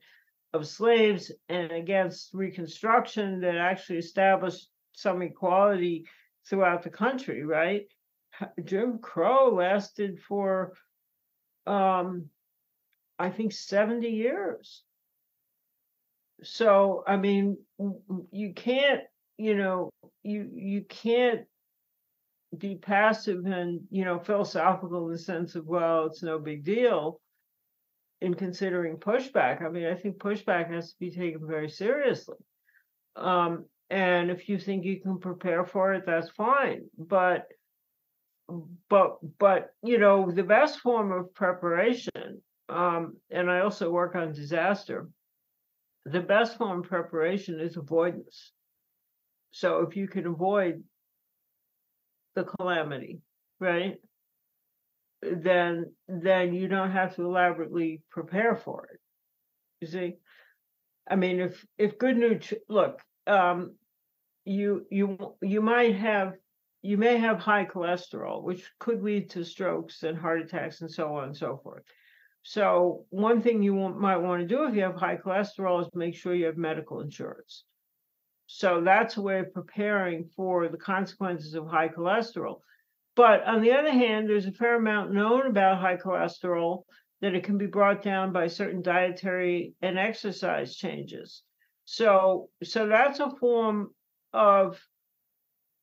of 0.53 0.67
slaves 0.67 1.31
and 1.49 1.71
against 1.71 2.33
Reconstruction 2.33 3.41
that 3.41 3.55
actually 3.55 3.97
established 3.97 4.69
some 4.91 5.21
equality 5.21 6.05
throughout 6.47 6.83
the 6.83 6.89
country, 6.89 7.43
right? 7.43 7.85
Jim 8.63 8.99
Crow 8.99 9.53
lasted 9.53 10.19
for, 10.19 10.73
um, 11.65 12.29
I 13.17 13.29
think, 13.29 13.53
70 13.53 14.07
years. 14.09 14.83
So, 16.43 17.03
I 17.07 17.15
mean, 17.15 17.57
you 18.31 18.53
can't, 18.53 19.01
you 19.37 19.55
know, 19.55 19.89
you 20.23 20.49
you 20.53 20.83
can't 20.83 21.45
be 22.57 22.75
passive 22.75 23.45
and 23.45 23.81
you 23.89 24.05
know 24.05 24.19
philosophical 24.19 25.07
in 25.07 25.11
the 25.11 25.17
sense 25.17 25.55
of 25.55 25.65
well, 25.65 26.05
it's 26.05 26.23
no 26.23 26.39
big 26.39 26.63
deal 26.63 27.19
in 28.21 28.33
considering 28.33 28.97
pushback. 28.97 29.63
I 29.63 29.69
mean, 29.69 29.85
I 29.85 29.95
think 29.95 30.17
pushback 30.17 30.71
has 30.71 30.91
to 30.91 30.99
be 30.99 31.11
taken 31.11 31.45
very 31.45 31.69
seriously. 31.69 32.37
Um, 33.15 33.65
and 33.89 34.31
if 34.31 34.47
you 34.49 34.57
think 34.57 34.85
you 34.85 35.01
can 35.01 35.19
prepare 35.19 35.65
for 35.65 35.93
it, 35.93 36.05
that's 36.05 36.29
fine. 36.29 36.85
But 36.97 37.47
but 38.89 39.17
but 39.37 39.73
you 39.83 39.97
know, 39.97 40.31
the 40.31 40.43
best 40.43 40.79
form 40.79 41.11
of 41.11 41.33
preparation, 41.33 42.41
um, 42.69 43.17
and 43.29 43.51
I 43.51 43.59
also 43.59 43.91
work 43.91 44.15
on 44.15 44.33
disaster, 44.33 45.09
the 46.05 46.21
best 46.21 46.57
form 46.57 46.79
of 46.79 46.85
preparation 46.85 47.59
is 47.59 47.77
avoidance. 47.77 48.51
So 49.51 49.81
if 49.81 49.95
you 49.95 50.07
can 50.07 50.25
avoid 50.25 50.83
the 52.35 52.43
calamity, 52.43 53.21
right? 53.59 53.97
then 55.31 55.91
then 56.07 56.53
you 56.53 56.67
don't 56.67 56.91
have 56.91 57.15
to 57.15 57.23
elaborately 57.23 58.01
prepare 58.09 58.55
for 58.55 58.87
it. 58.91 58.99
You 59.81 59.87
see, 59.87 60.15
I 61.09 61.15
mean, 61.15 61.39
if 61.39 61.65
if 61.77 61.97
good 61.97 62.17
news, 62.17 62.53
look, 62.69 63.01
um, 63.27 63.75
you 64.45 64.85
you 64.89 65.35
you 65.41 65.61
might 65.61 65.95
have 65.95 66.33
you 66.81 66.97
may 66.97 67.17
have 67.17 67.39
high 67.39 67.65
cholesterol, 67.65 68.43
which 68.43 68.69
could 68.79 69.01
lead 69.01 69.29
to 69.31 69.45
strokes 69.45 70.03
and 70.03 70.17
heart 70.17 70.41
attacks 70.41 70.81
and 70.81 70.91
so 70.91 71.15
on 71.15 71.25
and 71.25 71.37
so 71.37 71.59
forth. 71.63 71.83
So 72.45 73.05
one 73.09 73.41
thing 73.41 73.63
you 73.63 73.73
might 73.73 74.17
want 74.17 74.41
to 74.41 74.47
do 74.47 74.65
if 74.65 74.75
you 74.75 74.81
have 74.81 74.95
high 74.95 75.15
cholesterol 75.15 75.81
is 75.81 75.89
make 75.93 76.15
sure 76.15 76.35
you 76.35 76.47
have 76.47 76.57
medical 76.57 76.99
insurance. 76.99 77.63
So 78.55 78.81
that's 78.81 79.17
a 79.17 79.21
way 79.23 79.39
of 79.39 79.51
preparing 79.51 80.29
for 80.35 80.67
the 80.67 80.77
consequences 80.77 81.55
of 81.55 81.65
high 81.65 81.89
cholesterol. 81.89 82.59
But 83.15 83.43
on 83.45 83.63
the 83.63 83.71
other 83.71 83.91
hand, 83.91 84.29
there's 84.29 84.45
a 84.45 84.51
fair 84.51 84.75
amount 84.75 85.11
known 85.11 85.47
about 85.47 85.81
high 85.81 85.97
cholesterol 85.97 86.83
that 87.21 87.33
it 87.33 87.43
can 87.43 87.57
be 87.57 87.65
brought 87.65 88.03
down 88.03 88.31
by 88.31 88.45
certain 88.45 88.83
dietary 88.83 89.73
and 89.81 89.97
exercise 89.97 90.75
changes. 90.75 91.41
So 91.85 92.49
so 92.63 92.87
that's 92.87 93.19
a 93.19 93.31
form 93.39 93.89
of 94.33 94.79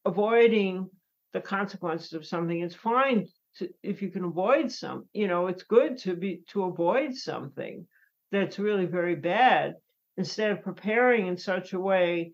avoiding 0.05 0.89
the 1.33 1.41
consequences 1.41 2.13
of 2.13 2.25
something. 2.25 2.61
It's 2.61 2.77
fine 2.77 3.27
to, 3.57 3.69
if 3.83 4.01
you 4.01 4.11
can 4.11 4.23
avoid 4.23 4.71
some, 4.71 5.09
you 5.13 5.27
know, 5.27 5.49
it's 5.49 5.65
good 5.65 5.99
to 5.99 6.15
be 6.15 6.43
to 6.51 6.63
avoid 6.63 7.17
something 7.17 7.85
that's 8.31 8.61
really 8.61 8.87
very 8.87 9.17
bad 9.17 9.75
instead 10.17 10.53
of 10.53 10.63
preparing 10.63 11.27
in 11.27 11.37
such 11.37 11.73
a 11.73 11.81
way 11.81 12.33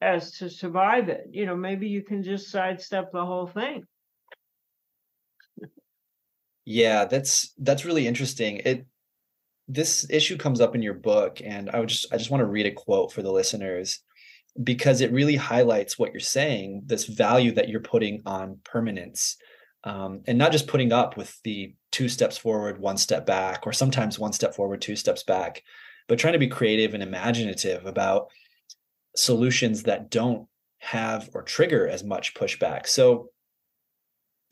as 0.00 0.32
to 0.38 0.50
survive 0.50 1.08
it. 1.08 1.28
You 1.30 1.46
know, 1.46 1.56
maybe 1.56 1.88
you 1.88 2.02
can 2.02 2.22
just 2.22 2.50
sidestep 2.50 3.12
the 3.12 3.24
whole 3.24 3.46
thing. 3.46 3.84
Yeah, 6.64 7.04
that's 7.04 7.52
that's 7.58 7.84
really 7.84 8.06
interesting. 8.06 8.60
It 8.64 8.86
this 9.68 10.06
issue 10.10 10.36
comes 10.36 10.60
up 10.60 10.74
in 10.74 10.82
your 10.82 10.94
book 10.94 11.40
and 11.44 11.70
I 11.70 11.80
would 11.80 11.88
just 11.88 12.12
I 12.12 12.16
just 12.16 12.30
want 12.30 12.40
to 12.40 12.46
read 12.46 12.66
a 12.66 12.72
quote 12.72 13.12
for 13.12 13.22
the 13.22 13.32
listeners 13.32 14.00
because 14.62 15.00
it 15.00 15.12
really 15.12 15.36
highlights 15.36 15.98
what 15.98 16.12
you're 16.12 16.20
saying, 16.20 16.82
this 16.86 17.04
value 17.04 17.52
that 17.52 17.68
you're 17.68 17.80
putting 17.80 18.22
on 18.26 18.58
permanence. 18.64 19.36
Um, 19.84 20.22
and 20.26 20.36
not 20.36 20.50
just 20.50 20.66
putting 20.66 20.92
up 20.92 21.16
with 21.16 21.40
the 21.44 21.74
two 21.92 22.08
steps 22.08 22.36
forward, 22.36 22.80
one 22.80 22.96
step 22.96 23.24
back, 23.24 23.66
or 23.66 23.72
sometimes 23.72 24.18
one 24.18 24.32
step 24.32 24.54
forward, 24.54 24.80
two 24.80 24.96
steps 24.96 25.22
back, 25.22 25.62
but 26.08 26.18
trying 26.18 26.32
to 26.32 26.40
be 26.40 26.48
creative 26.48 26.94
and 26.94 27.02
imaginative 27.02 27.86
about 27.86 28.30
solutions 29.16 29.84
that 29.84 30.10
don't 30.10 30.46
have 30.78 31.30
or 31.34 31.42
trigger 31.42 31.88
as 31.88 32.04
much 32.04 32.34
pushback. 32.34 32.86
So, 32.86 33.30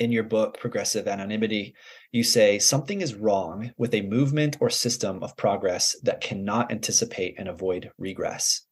in 0.00 0.10
your 0.10 0.24
book, 0.24 0.58
Progressive 0.58 1.06
Anonymity, 1.06 1.74
you 2.10 2.24
say 2.24 2.58
something 2.58 3.00
is 3.00 3.14
wrong 3.14 3.70
with 3.76 3.94
a 3.94 4.02
movement 4.02 4.56
or 4.60 4.68
system 4.68 5.22
of 5.22 5.36
progress 5.36 5.94
that 6.02 6.20
cannot 6.20 6.72
anticipate 6.72 7.36
and 7.38 7.48
avoid 7.48 7.92
regress. 7.96 8.62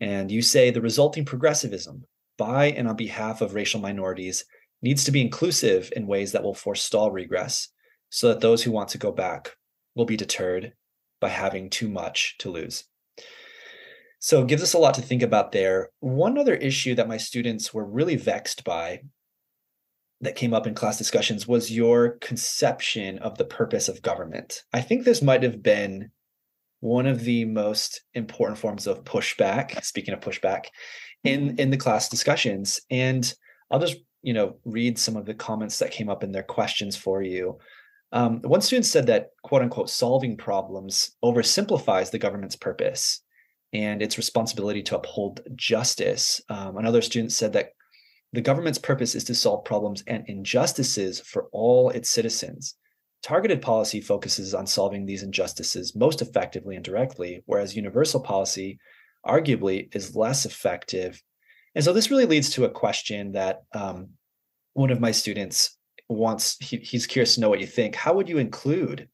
And 0.00 0.30
you 0.30 0.40
say 0.40 0.70
the 0.70 0.80
resulting 0.80 1.24
progressivism 1.24 2.04
by 2.38 2.66
and 2.66 2.88
on 2.88 2.96
behalf 2.96 3.40
of 3.40 3.54
racial 3.54 3.80
minorities 3.80 4.44
needs 4.80 5.04
to 5.04 5.12
be 5.12 5.20
inclusive 5.20 5.92
in 5.94 6.06
ways 6.06 6.32
that 6.32 6.42
will 6.42 6.54
forestall 6.54 7.10
regress 7.10 7.68
so 8.10 8.28
that 8.28 8.40
those 8.40 8.62
who 8.62 8.70
want 8.70 8.90
to 8.90 8.98
go 8.98 9.10
back 9.10 9.56
will 9.94 10.04
be 10.04 10.16
deterred 10.16 10.72
by 11.20 11.28
having 11.28 11.70
too 11.70 11.88
much 11.88 12.36
to 12.38 12.50
lose. 12.50 12.84
So 14.22 14.40
it 14.40 14.46
gives 14.46 14.62
us 14.62 14.72
a 14.72 14.78
lot 14.78 14.94
to 14.94 15.02
think 15.02 15.20
about 15.20 15.50
there. 15.50 15.90
One 15.98 16.38
other 16.38 16.54
issue 16.54 16.94
that 16.94 17.08
my 17.08 17.16
students 17.16 17.74
were 17.74 17.84
really 17.84 18.14
vexed 18.14 18.62
by 18.62 19.00
that 20.20 20.36
came 20.36 20.54
up 20.54 20.64
in 20.64 20.76
class 20.76 20.96
discussions 20.96 21.48
was 21.48 21.72
your 21.72 22.18
conception 22.20 23.18
of 23.18 23.36
the 23.36 23.44
purpose 23.44 23.88
of 23.88 24.00
government. 24.00 24.62
I 24.72 24.80
think 24.80 25.04
this 25.04 25.22
might 25.22 25.42
have 25.42 25.60
been 25.60 26.12
one 26.78 27.08
of 27.08 27.24
the 27.24 27.46
most 27.46 28.02
important 28.14 28.60
forms 28.60 28.86
of 28.86 29.02
pushback, 29.02 29.84
speaking 29.84 30.14
of 30.14 30.20
pushback, 30.20 30.66
in 31.24 31.58
in 31.58 31.70
the 31.70 31.76
class 31.76 32.08
discussions. 32.08 32.80
And 32.90 33.34
I'll 33.72 33.80
just 33.80 33.96
you 34.22 34.34
know 34.34 34.54
read 34.64 35.00
some 35.00 35.16
of 35.16 35.26
the 35.26 35.34
comments 35.34 35.80
that 35.80 35.90
came 35.90 36.08
up 36.08 36.22
in 36.22 36.30
their 36.30 36.44
questions 36.44 36.96
for 36.96 37.22
you 37.22 37.58
um, 38.12 38.40
one 38.42 38.60
student 38.60 38.86
said 38.86 39.08
that 39.08 39.30
quote 39.42 39.62
unquote 39.62 39.90
solving 39.90 40.36
problems 40.36 41.16
oversimplifies 41.24 42.12
the 42.12 42.20
government's 42.20 42.54
purpose 42.54 43.20
and 43.72 44.02
its 44.02 44.18
responsibility 44.18 44.82
to 44.82 44.96
uphold 44.96 45.40
justice. 45.56 46.40
Um, 46.48 46.76
another 46.76 47.02
student 47.02 47.32
said 47.32 47.52
that 47.54 47.70
the 48.32 48.40
government's 48.40 48.78
purpose 48.78 49.14
is 49.14 49.24
to 49.24 49.34
solve 49.34 49.64
problems 49.64 50.02
and 50.06 50.24
injustices 50.26 51.20
for 51.20 51.48
all 51.52 51.90
its 51.90 52.10
citizens. 52.10 52.76
Targeted 53.22 53.62
policy 53.62 54.00
focuses 54.00 54.54
on 54.54 54.66
solving 54.66 55.06
these 55.06 55.22
injustices 55.22 55.94
most 55.94 56.22
effectively 56.22 56.76
and 56.76 56.84
directly 56.84 57.42
whereas 57.46 57.76
universal 57.76 58.20
policy 58.20 58.78
arguably 59.26 59.94
is 59.94 60.16
less 60.16 60.44
effective. 60.44 61.22
And 61.74 61.84
so 61.84 61.92
this 61.92 62.10
really 62.10 62.26
leads 62.26 62.50
to 62.50 62.64
a 62.64 62.70
question 62.70 63.32
that 63.32 63.62
um, 63.72 64.08
one 64.72 64.90
of 64.90 65.00
my 65.00 65.12
students 65.12 65.78
wants, 66.08 66.56
he, 66.58 66.78
he's 66.78 67.06
curious 67.06 67.34
to 67.34 67.40
know 67.40 67.48
what 67.48 67.60
you 67.60 67.66
think. 67.66 67.94
How 67.94 68.12
would 68.14 68.28
you 68.28 68.38
include 68.38 69.08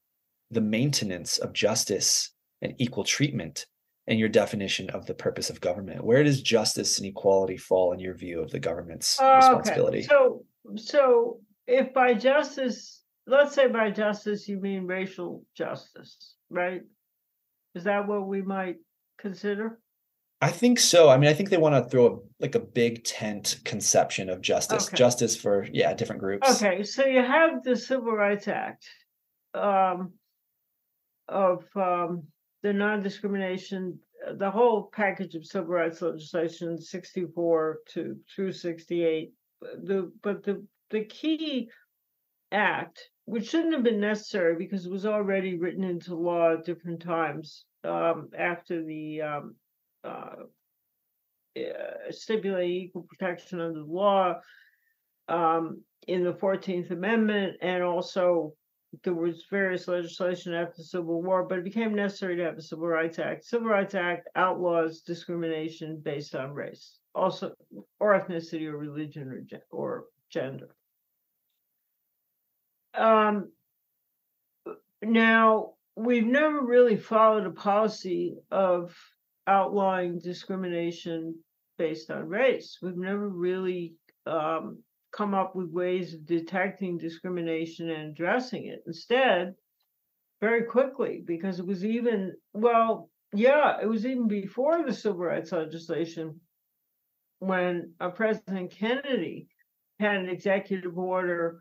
the 0.51 0.61
maintenance 0.61 1.38
of 1.38 1.53
justice 1.53 2.31
and 2.62 2.75
equal 2.79 3.05
treatment 3.05 3.66
in 4.09 4.18
your 4.18 4.29
definition 4.29 4.88
of 4.90 5.07
the 5.07 5.14
purpose 5.14 5.51
of 5.51 5.61
government? 5.61 6.03
Where 6.03 6.25
does 6.25 6.42
justice 6.42 6.99
and 6.99 7.07
equality 7.07 7.59
fall 7.59 7.92
in 7.92 8.01
your 8.01 8.14
view 8.14 8.40
of 8.40 8.51
the 8.51 8.59
government's 8.59 9.21
uh, 9.21 9.35
responsibility? 9.37 9.99
Okay. 9.99 10.09
So, 10.09 10.44
so 10.77 11.40
if 11.66 11.92
by 11.92 12.14
justice, 12.14 13.03
let's 13.27 13.55
say 13.55 13.68
by 13.68 13.90
justice 13.90 14.49
you 14.49 14.59
mean 14.59 14.87
racial 14.87 15.44
justice, 15.55 16.35
right? 16.49 16.81
Is 17.75 17.85
that 17.85 18.09
what 18.09 18.27
we 18.27 18.40
might 18.40 18.77
consider? 19.21 19.79
I 20.40 20.51
think 20.51 20.79
so. 20.79 21.11
I 21.11 21.18
mean, 21.18 21.29
I 21.29 21.35
think 21.35 21.51
they 21.51 21.59
want 21.59 21.75
to 21.75 21.90
throw 21.90 22.07
a, 22.07 22.18
like 22.40 22.55
a 22.55 22.61
big 22.61 23.05
tent 23.05 23.61
conception 23.64 24.31
of 24.31 24.40
justice, 24.40 24.87
okay. 24.87 24.97
justice 24.97 25.37
for 25.37 25.66
yeah, 25.73 25.92
different 25.92 26.21
groups. 26.21 26.49
Okay, 26.51 26.83
so 26.83 27.05
you 27.05 27.23
have 27.23 27.62
the 27.62 27.77
Civil 27.77 28.12
Rights 28.12 28.49
Act 28.49 28.88
um, 29.53 30.12
of 31.29 31.64
um, 31.75 32.23
the 32.62 32.73
non-discrimination, 32.73 33.99
the 34.37 34.51
whole 34.51 34.90
package 34.92 35.35
of 35.35 35.47
civil 35.47 35.68
rights 35.68 36.03
legislation, 36.03 36.81
sixty-four 36.81 37.79
to 37.90 38.16
through 38.35 38.53
sixty-eight. 38.53 39.33
The 39.61 40.11
but 40.23 40.42
the 40.42 40.66
the 40.90 41.05
key 41.05 41.71
act, 42.51 43.01
which 43.27 43.49
shouldn't 43.49 43.75
have 43.75 43.85
been 43.85 44.01
necessary 44.01 44.57
because 44.57 44.87
it 44.87 44.92
was 44.92 45.07
already 45.07 45.59
written 45.59 45.85
into 45.85 46.14
law 46.14 46.55
at 46.55 46.64
different 46.64 47.03
times 47.03 47.64
um, 47.85 48.31
after 48.37 48.85
the 48.85 49.23
um, 49.23 49.55
uh, 50.05 50.44
uh, 51.57 52.61
equal 52.62 53.03
protection 53.03 53.61
under 53.61 53.81
the 53.81 53.87
law 53.87 54.35
um, 55.29 55.83
in 56.07 56.25
the 56.25 56.33
14th 56.33 56.90
Amendment, 56.90 57.57
and 57.61 57.83
also 57.83 58.55
there 59.05 59.14
was 59.14 59.44
various 59.51 59.87
legislation 59.87 60.55
after 60.55 60.79
the 60.79 60.85
Civil 60.85 61.22
War, 61.22 61.44
but 61.44 61.59
it 61.59 61.64
became 61.64 61.94
necessary 61.94 62.37
to 62.37 62.44
have 62.44 62.57
a 62.57 62.62
Civil 62.62 62.88
Rights 62.88 63.18
Act. 63.18 63.44
Civil 63.44 63.68
Rights 63.68 63.94
Act 63.94 64.29
outlaws 64.35 65.01
discrimination 65.01 66.01
based 66.03 66.35
on 66.35 66.53
race, 66.53 66.98
also 67.14 67.53
or 68.01 68.18
ethnicity 68.18 68.66
or 68.66 68.79
religion 68.79 69.29
or 69.29 69.61
or 69.70 70.05
gender. 70.31 70.74
Um, 72.94 73.53
now 75.03 75.74
we've 75.94 76.27
never 76.27 76.61
really 76.62 76.96
followed 76.96 77.46
a 77.46 77.51
policy 77.51 78.37
of 78.51 78.96
outlawing 79.46 80.18
discrimination 80.18 81.35
based 81.77 82.11
on 82.11 82.29
race. 82.29 82.79
We've 82.83 82.96
never 82.96 83.29
really 83.29 83.94
um, 84.27 84.79
come 85.18 85.35
up 85.35 85.57
with 85.57 85.72
ways 85.72 86.14
of 86.14 86.24
detecting 86.24 86.96
discrimination 86.96 87.90
and 87.90 88.11
addressing 88.11 88.66
it. 88.66 88.85
Instead, 88.87 89.52
very 90.40 90.62
quickly, 90.62 91.24
because 91.26 91.59
it 91.59 91.66
was 91.66 91.85
even, 91.85 92.33
well, 92.54 93.11
yeah, 93.35 93.78
it 93.83 93.87
was 93.87 94.07
even 94.07 94.28
before 94.28 94.85
the 94.85 94.94
civil 94.94 95.18
rights 95.18 95.50
legislation 95.50 96.40
when 97.40 97.92
uh, 98.00 98.11
President 98.11 98.70
Kennedy 98.70 99.48
had 99.98 100.16
an 100.16 100.28
executive 100.28 100.96
order 100.96 101.59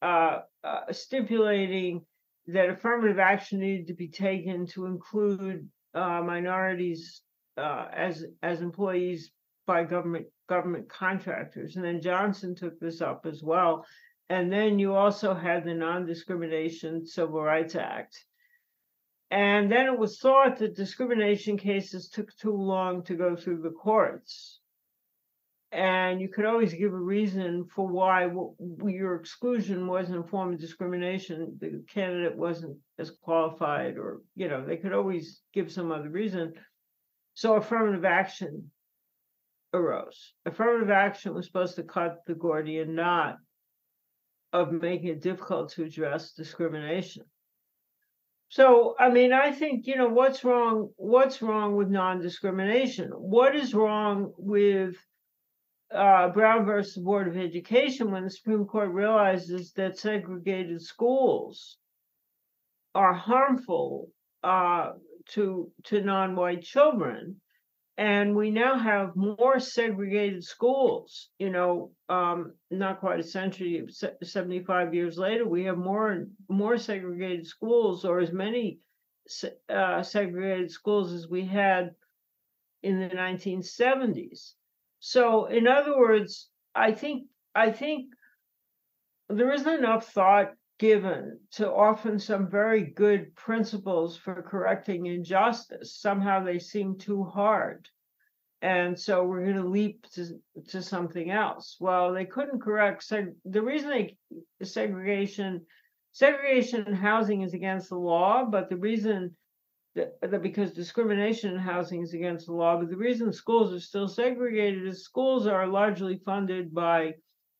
uh, 0.00 0.42
uh, 0.62 0.92
stipulating 0.92 2.02
that 2.46 2.70
affirmative 2.70 3.18
action 3.18 3.58
needed 3.58 3.88
to 3.88 3.94
be 3.94 4.08
taken 4.08 4.64
to 4.66 4.86
include 4.86 5.68
uh, 5.94 6.22
minorities 6.22 7.22
uh, 7.56 7.86
as 7.92 8.24
as 8.42 8.62
employees 8.62 9.32
by 9.66 9.84
government 9.84 10.26
government 10.48 10.88
contractors. 10.88 11.76
And 11.76 11.84
then 11.84 12.00
Johnson 12.00 12.54
took 12.54 12.78
this 12.78 13.00
up 13.00 13.26
as 13.26 13.42
well. 13.42 13.84
And 14.28 14.52
then 14.52 14.78
you 14.78 14.94
also 14.94 15.34
had 15.34 15.64
the 15.64 15.74
Non-Discrimination 15.74 17.06
Civil 17.06 17.42
Rights 17.42 17.74
Act. 17.74 18.24
And 19.30 19.72
then 19.72 19.86
it 19.86 19.98
was 19.98 20.18
thought 20.18 20.58
that 20.58 20.76
discrimination 20.76 21.56
cases 21.56 22.08
took 22.08 22.34
too 22.36 22.54
long 22.54 23.02
to 23.04 23.14
go 23.14 23.34
through 23.34 23.62
the 23.62 23.70
courts. 23.70 24.60
And 25.70 26.20
you 26.20 26.28
could 26.28 26.44
always 26.44 26.74
give 26.74 26.92
a 26.92 26.96
reason 26.96 27.64
for 27.74 27.88
why 27.88 28.30
your 28.84 29.14
exclusion 29.14 29.86
wasn't 29.86 30.22
a 30.22 30.28
form 30.28 30.52
of 30.52 30.60
discrimination. 30.60 31.56
The 31.58 31.82
candidate 31.88 32.36
wasn't 32.36 32.76
as 32.98 33.10
qualified, 33.10 33.96
or, 33.96 34.20
you 34.34 34.48
know, 34.48 34.62
they 34.66 34.76
could 34.76 34.92
always 34.92 35.40
give 35.54 35.72
some 35.72 35.90
other 35.90 36.10
reason. 36.10 36.52
So 37.32 37.54
affirmative 37.54 38.04
action 38.04 38.70
arose. 39.72 40.34
Affirmative 40.46 40.90
action 40.90 41.34
was 41.34 41.46
supposed 41.46 41.76
to 41.76 41.82
cut 41.82 42.18
the 42.26 42.34
Gordian 42.34 42.94
knot 42.94 43.36
of 44.52 44.72
making 44.72 45.08
it 45.08 45.22
difficult 45.22 45.72
to 45.72 45.84
address 45.84 46.32
discrimination. 46.32 47.24
So, 48.48 48.94
I 48.98 49.08
mean, 49.08 49.32
I 49.32 49.50
think, 49.50 49.86
you 49.86 49.96
know, 49.96 50.10
what's 50.10 50.44
wrong? 50.44 50.90
What's 50.96 51.40
wrong 51.40 51.74
with 51.74 51.88
non-discrimination? 51.88 53.08
What 53.08 53.56
is 53.56 53.72
wrong 53.72 54.34
with 54.36 54.94
uh, 55.90 56.28
Brown 56.28 56.66
versus 56.66 56.94
the 56.94 57.00
Board 57.00 57.28
of 57.28 57.38
Education 57.38 58.10
when 58.10 58.24
the 58.24 58.30
Supreme 58.30 58.66
Court 58.66 58.90
realizes 58.90 59.72
that 59.72 59.98
segregated 59.98 60.82
schools 60.82 61.78
are 62.94 63.14
harmful 63.14 64.10
uh, 64.44 64.90
to 65.30 65.70
to 65.84 66.02
non-white 66.02 66.62
children, 66.62 67.40
and 67.98 68.34
we 68.34 68.50
now 68.50 68.78
have 68.78 69.16
more 69.16 69.60
segregated 69.60 70.44
schools. 70.44 71.28
You 71.38 71.50
know, 71.50 71.92
um, 72.08 72.54
not 72.70 73.00
quite 73.00 73.20
a 73.20 73.24
century, 73.24 73.84
seventy-five 74.22 74.94
years 74.94 75.18
later, 75.18 75.46
we 75.46 75.64
have 75.64 75.78
more 75.78 76.26
more 76.48 76.78
segregated 76.78 77.46
schools, 77.46 78.04
or 78.04 78.20
as 78.20 78.32
many 78.32 78.78
uh, 79.68 80.02
segregated 80.02 80.70
schools 80.70 81.12
as 81.12 81.28
we 81.28 81.44
had 81.44 81.94
in 82.82 82.98
the 82.98 83.08
1970s. 83.08 84.52
So, 85.00 85.46
in 85.46 85.66
other 85.66 85.96
words, 85.96 86.48
I 86.74 86.92
think 86.92 87.26
I 87.54 87.70
think 87.70 88.06
there 89.28 89.52
isn't 89.52 89.78
enough 89.78 90.08
thought 90.12 90.52
given 90.82 91.38
to 91.52 91.72
often 91.72 92.18
some 92.18 92.50
very 92.50 92.82
good 92.82 93.32
principles 93.36 94.16
for 94.16 94.42
correcting 94.42 95.06
injustice. 95.06 95.94
Somehow 95.96 96.42
they 96.42 96.58
seem 96.58 96.98
too 96.98 97.22
hard. 97.22 97.88
And 98.62 98.98
so 98.98 99.24
we're 99.24 99.44
going 99.44 99.62
to 99.62 99.68
leap 99.68 100.04
to, 100.14 100.82
something 100.82 101.30
else. 101.30 101.76
Well, 101.78 102.12
they 102.12 102.24
couldn't 102.24 102.62
correct 102.62 103.08
seg- 103.08 103.36
the 103.44 103.62
reason 103.62 103.90
they 103.90 104.16
segregation 104.64 105.64
segregation 106.10 106.84
in 106.88 106.94
housing 106.94 107.42
is 107.42 107.54
against 107.54 107.88
the 107.88 107.96
law, 107.96 108.44
but 108.44 108.68
the 108.68 108.76
reason 108.76 109.36
that 109.94 110.42
because 110.42 110.72
discrimination 110.72 111.52
in 111.52 111.60
housing 111.60 112.02
is 112.02 112.12
against 112.12 112.46
the 112.46 112.54
law, 112.54 112.76
but 112.76 112.90
the 112.90 112.96
reason 112.96 113.32
schools 113.32 113.72
are 113.72 113.78
still 113.78 114.08
segregated 114.08 114.84
is 114.84 115.04
schools 115.04 115.46
are 115.46 115.68
largely 115.68 116.20
funded 116.24 116.74
by 116.74 117.12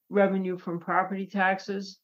revenue 0.08 0.58
from 0.58 0.80
property 0.80 1.26
taxes, 1.26 2.00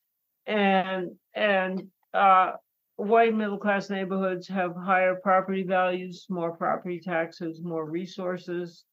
and 0.49 1.11
and 1.35 1.83
uh, 2.15 2.53
white 2.97 3.35
middle 3.35 3.59
class 3.59 3.91
neighborhoods 3.91 4.49
have 4.49 4.75
higher 4.75 5.15
property 5.15 5.63
values, 5.63 6.27
more 6.29 6.57
property 6.57 7.01
taxes, 7.01 7.61
more 7.63 7.89
resources. 7.89 8.85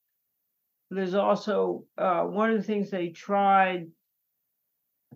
There's 0.91 1.15
also 1.15 1.85
uh, 1.97 2.23
one 2.23 2.51
of 2.51 2.57
the 2.57 2.63
things 2.63 2.91
they 2.91 3.09
tried 3.09 3.87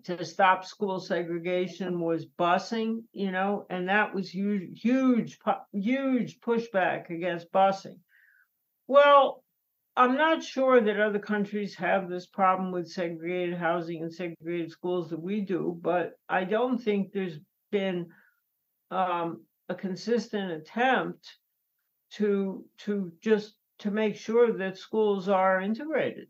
to 0.04 0.24
stop 0.24 0.64
school 0.64 0.98
segregation 0.98 2.00
was 2.00 2.26
busing, 2.26 3.02
you 3.12 3.30
know, 3.30 3.66
and 3.68 3.88
that 3.88 4.14
was 4.14 4.34
huge, 4.34 4.80
huge, 4.80 5.38
huge 5.72 6.40
pushback 6.40 7.10
against 7.10 7.52
busing. 7.52 7.98
Well, 8.88 9.44
I'm 10.00 10.16
not 10.16 10.42
sure 10.42 10.80
that 10.80 10.98
other 10.98 11.18
countries 11.18 11.74
have 11.74 12.08
this 12.08 12.24
problem 12.24 12.72
with 12.72 12.90
segregated 12.90 13.58
housing 13.58 14.02
and 14.02 14.10
segregated 14.10 14.70
schools 14.70 15.10
that 15.10 15.20
we 15.20 15.42
do, 15.42 15.78
but 15.78 16.12
I 16.26 16.44
don't 16.44 16.78
think 16.78 17.12
there's 17.12 17.38
been 17.70 18.08
um, 18.90 19.44
a 19.68 19.74
consistent 19.74 20.52
attempt 20.52 21.28
to 22.12 22.64
to 22.78 23.12
just 23.22 23.56
to 23.80 23.90
make 23.90 24.16
sure 24.16 24.56
that 24.56 24.78
schools 24.78 25.28
are 25.28 25.60
integrated. 25.60 26.28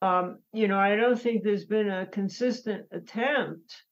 Um, 0.00 0.38
you 0.54 0.66
know, 0.66 0.78
I 0.78 0.96
don't 0.96 1.20
think 1.20 1.42
there's 1.42 1.66
been 1.66 1.90
a 1.90 2.06
consistent 2.06 2.86
attempt 2.90 3.82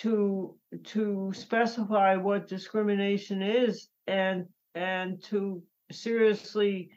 to 0.00 0.54
to 0.84 1.32
specify 1.34 2.16
what 2.16 2.46
discrimination 2.46 3.40
is 3.40 3.88
and 4.06 4.44
and 4.74 5.24
to 5.30 5.62
seriously 5.90 6.90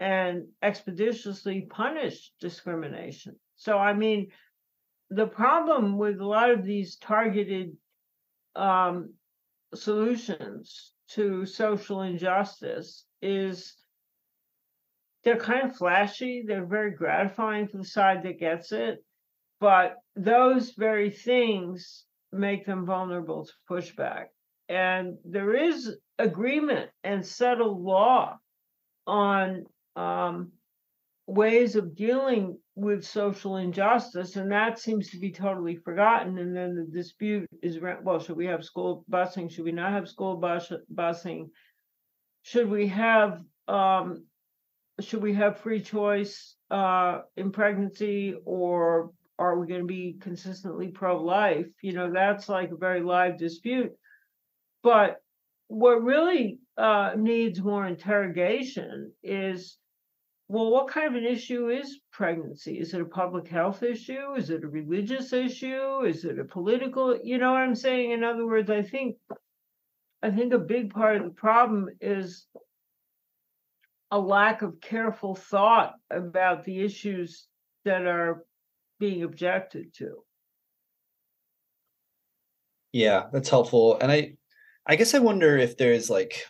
and 0.00 0.46
expeditiously 0.62 1.66
punish 1.70 2.32
discrimination. 2.40 3.36
So 3.56 3.78
I 3.78 3.94
mean, 3.94 4.28
the 5.10 5.26
problem 5.26 5.98
with 5.98 6.20
a 6.20 6.26
lot 6.26 6.50
of 6.50 6.64
these 6.64 6.96
targeted 6.96 7.76
um, 8.54 9.14
solutions 9.74 10.92
to 11.10 11.46
social 11.46 12.02
injustice 12.02 13.04
is 13.22 13.74
they're 15.22 15.36
kind 15.36 15.70
of 15.70 15.76
flashy. 15.76 16.44
They're 16.46 16.66
very 16.66 16.92
gratifying 16.92 17.68
for 17.68 17.78
the 17.78 17.84
side 17.84 18.22
that 18.24 18.38
gets 18.38 18.72
it. 18.72 19.04
But 19.60 19.96
those 20.14 20.72
very 20.72 21.10
things 21.10 22.04
make 22.32 22.66
them 22.66 22.86
vulnerable 22.86 23.46
to 23.46 23.52
pushback. 23.70 24.26
And 24.68 25.16
there 25.24 25.54
is 25.54 25.96
agreement 26.18 26.90
and 27.02 27.24
settled 27.24 27.80
law 27.80 28.38
on 29.06 29.64
um, 29.96 30.52
ways 31.26 31.74
of 31.74 31.96
dealing 31.96 32.58
with 32.74 33.04
social 33.04 33.56
injustice, 33.56 34.36
and 34.36 34.52
that 34.52 34.78
seems 34.78 35.10
to 35.10 35.18
be 35.18 35.32
totally 35.32 35.76
forgotten. 35.76 36.38
And 36.38 36.54
then 36.54 36.76
the 36.76 36.84
dispute 36.84 37.48
is 37.62 37.78
well, 38.02 38.20
should 38.20 38.36
we 38.36 38.46
have 38.46 38.64
school 38.64 39.04
busing? 39.10 39.50
Should 39.50 39.64
we 39.64 39.72
not 39.72 39.92
have 39.92 40.08
school 40.08 40.36
bus 40.36 40.70
busing? 40.94 41.48
Should 42.42 42.70
we 42.70 42.86
have 42.88 43.42
um, 43.66 44.24
should 45.00 45.22
we 45.22 45.34
have 45.34 45.58
free 45.58 45.80
choice 45.80 46.56
uh, 46.70 47.20
in 47.36 47.50
pregnancy 47.50 48.34
or 48.44 49.10
are 49.38 49.58
we 49.58 49.66
going 49.66 49.82
to 49.82 49.86
be 49.86 50.16
consistently 50.20 50.88
pro-life 50.88 51.66
you 51.82 51.92
know 51.92 52.10
that's 52.10 52.48
like 52.48 52.70
a 52.70 52.76
very 52.76 53.02
live 53.02 53.36
dispute 53.36 53.92
but 54.82 55.16
what 55.68 56.02
really 56.02 56.58
uh, 56.78 57.12
needs 57.16 57.60
more 57.60 57.86
interrogation 57.86 59.12
is 59.22 59.76
well 60.48 60.70
what 60.70 60.88
kind 60.88 61.08
of 61.08 61.14
an 61.14 61.26
issue 61.26 61.68
is 61.68 62.00
pregnancy 62.12 62.78
is 62.78 62.94
it 62.94 63.00
a 63.00 63.04
public 63.04 63.48
health 63.48 63.82
issue 63.82 64.34
is 64.36 64.50
it 64.50 64.64
a 64.64 64.68
religious 64.68 65.32
issue 65.32 66.00
is 66.00 66.24
it 66.24 66.38
a 66.38 66.44
political 66.44 67.18
you 67.22 67.38
know 67.38 67.52
what 67.52 67.62
i'm 67.62 67.74
saying 67.74 68.12
in 68.12 68.22
other 68.22 68.46
words 68.46 68.70
i 68.70 68.82
think 68.82 69.16
i 70.22 70.30
think 70.30 70.52
a 70.52 70.58
big 70.58 70.92
part 70.92 71.16
of 71.16 71.24
the 71.24 71.30
problem 71.30 71.88
is 72.00 72.46
a 74.10 74.18
lack 74.18 74.62
of 74.62 74.80
careful 74.80 75.34
thought 75.34 75.94
about 76.10 76.64
the 76.64 76.80
issues 76.80 77.46
that 77.84 78.06
are 78.06 78.44
being 78.98 79.22
objected 79.22 79.94
to. 79.94 80.22
Yeah, 82.92 83.24
that's 83.32 83.50
helpful. 83.50 83.98
And 84.00 84.10
I 84.10 84.36
I 84.86 84.96
guess 84.96 85.14
I 85.14 85.18
wonder 85.18 85.56
if 85.56 85.76
there's 85.76 86.08
like 86.08 86.46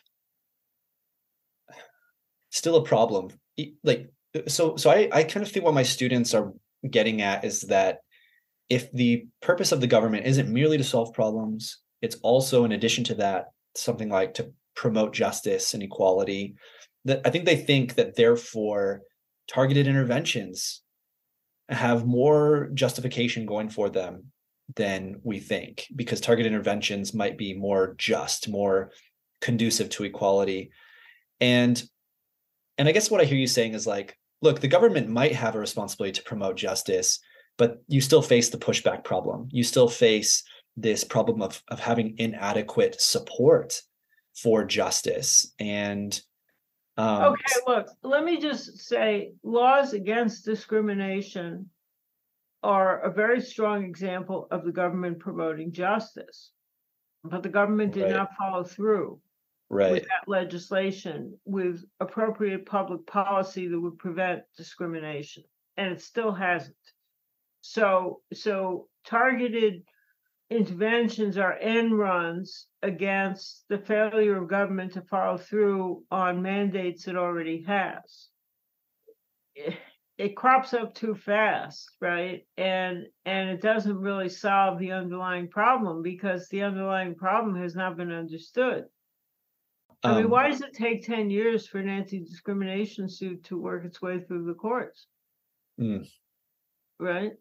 still 2.50 2.76
a 2.76 2.84
problem. 2.84 3.30
Like 3.82 4.10
uh, 4.34 4.48
so 4.48 4.76
so 4.76 4.90
I 4.90 5.08
I 5.12 5.22
kind 5.24 5.44
of 5.44 5.50
think 5.50 5.64
what 5.64 5.74
my 5.74 5.82
students 5.82 6.34
are 6.34 6.52
getting 6.88 7.22
at 7.22 7.44
is 7.44 7.62
that 7.62 8.00
if 8.68 8.90
the 8.92 9.26
purpose 9.42 9.72
of 9.72 9.80
the 9.80 9.86
government 9.86 10.26
isn't 10.26 10.52
merely 10.52 10.76
to 10.76 10.84
solve 10.84 11.14
problems, 11.14 11.78
it's 12.02 12.16
also 12.22 12.64
in 12.64 12.72
addition 12.72 13.04
to 13.04 13.14
that 13.16 13.46
something 13.74 14.08
like 14.08 14.34
to 14.34 14.52
promote 14.74 15.14
justice 15.14 15.74
and 15.74 15.82
equality 15.82 16.54
that 17.04 17.22
I 17.24 17.30
think 17.30 17.44
they 17.44 17.56
think 17.56 17.94
that 17.94 18.16
therefore 18.16 19.02
targeted 19.48 19.86
interventions 19.86 20.82
have 21.68 22.06
more 22.06 22.70
justification 22.74 23.46
going 23.46 23.68
for 23.68 23.88
them 23.88 24.32
than 24.74 25.20
we 25.22 25.38
think 25.38 25.86
because 25.94 26.20
targeted 26.20 26.52
interventions 26.52 27.14
might 27.14 27.38
be 27.38 27.54
more 27.54 27.94
just 27.96 28.48
more 28.48 28.90
conducive 29.40 29.88
to 29.90 30.04
equality. 30.04 30.70
And 31.40 31.82
and 32.78 32.88
i 32.88 32.92
guess 32.92 33.10
what 33.10 33.20
i 33.20 33.24
hear 33.24 33.38
you 33.38 33.46
saying 33.46 33.74
is 33.74 33.86
like 33.86 34.18
look 34.42 34.60
the 34.60 34.68
government 34.68 35.08
might 35.08 35.34
have 35.34 35.54
a 35.54 35.58
responsibility 35.58 36.12
to 36.12 36.22
promote 36.22 36.56
justice 36.56 37.18
but 37.58 37.82
you 37.88 38.00
still 38.00 38.22
face 38.22 38.50
the 38.50 38.58
pushback 38.58 39.04
problem 39.04 39.48
you 39.50 39.62
still 39.62 39.88
face 39.88 40.42
this 40.76 41.04
problem 41.04 41.42
of 41.42 41.62
of 41.68 41.80
having 41.80 42.14
inadequate 42.18 43.00
support 43.00 43.80
for 44.34 44.64
justice 44.64 45.52
and 45.58 46.20
um, 46.98 47.34
okay, 47.34 47.54
look, 47.66 47.88
let 48.02 48.24
me 48.24 48.40
just 48.40 48.78
say 48.78 49.32
laws 49.42 49.92
against 49.92 50.46
discrimination 50.46 51.68
are 52.62 53.00
a 53.00 53.12
very 53.12 53.40
strong 53.40 53.84
example 53.84 54.48
of 54.50 54.64
the 54.64 54.72
government 54.72 55.18
promoting 55.18 55.72
justice. 55.72 56.52
But 57.22 57.42
the 57.42 57.48
government 57.48 57.92
did 57.92 58.04
right. 58.04 58.12
not 58.12 58.30
follow 58.38 58.64
through 58.64 59.20
right. 59.68 59.92
with 59.92 60.02
that 60.04 60.28
legislation 60.28 61.38
with 61.44 61.84
appropriate 62.00 62.66
public 62.66 63.06
policy 63.06 63.68
that 63.68 63.80
would 63.80 63.98
prevent 63.98 64.42
discrimination. 64.56 65.44
And 65.76 65.92
it 65.92 66.00
still 66.00 66.32
hasn't. 66.32 66.76
So 67.60 68.20
so 68.32 68.88
targeted 69.06 69.82
interventions 70.50 71.36
are 71.36 71.54
end 71.54 71.98
runs 71.98 72.66
against 72.82 73.64
the 73.68 73.78
failure 73.78 74.40
of 74.40 74.48
government 74.48 74.92
to 74.92 75.02
follow 75.02 75.36
through 75.36 76.04
on 76.10 76.42
mandates 76.42 77.08
it 77.08 77.16
already 77.16 77.62
has. 77.62 78.28
it 80.18 80.36
crops 80.36 80.72
up 80.72 80.94
too 80.94 81.14
fast, 81.14 81.90
right? 82.00 82.46
And 82.56 83.06
and 83.24 83.50
it 83.50 83.60
doesn't 83.60 83.98
really 83.98 84.28
solve 84.28 84.78
the 84.78 84.92
underlying 84.92 85.48
problem 85.48 86.02
because 86.02 86.48
the 86.48 86.62
underlying 86.62 87.14
problem 87.14 87.60
has 87.60 87.74
not 87.74 87.96
been 87.96 88.12
understood. 88.12 88.84
I 90.02 90.14
mean, 90.14 90.24
Um, 90.26 90.30
why 90.30 90.48
does 90.48 90.60
it 90.60 90.74
take 90.74 91.04
10 91.04 91.30
years 91.30 91.66
for 91.66 91.78
an 91.78 91.88
anti-discrimination 91.88 93.08
suit 93.08 93.44
to 93.44 93.58
work 93.60 93.84
its 93.84 94.00
way 94.00 94.20
through 94.20 94.44
the 94.44 94.54
courts? 94.54 95.06
Mm. 95.80 96.08
Right? 96.98 97.32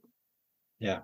Yeah. 0.80 1.02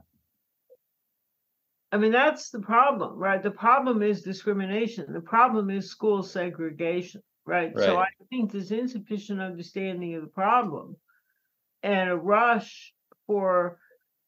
I 1.91 1.97
mean, 1.97 2.11
that's 2.11 2.49
the 2.51 2.61
problem, 2.61 3.17
right? 3.17 3.43
The 3.43 3.51
problem 3.51 4.01
is 4.01 4.21
discrimination. 4.21 5.11
The 5.11 5.21
problem 5.21 5.69
is 5.69 5.89
school 5.89 6.23
segregation, 6.23 7.21
right? 7.45 7.77
So 7.77 7.97
I 7.97 8.07
think 8.29 8.51
there's 8.51 8.71
insufficient 8.71 9.41
understanding 9.41 10.15
of 10.15 10.21
the 10.21 10.29
problem 10.29 10.95
and 11.83 12.09
a 12.09 12.15
rush 12.15 12.93
for 13.27 13.79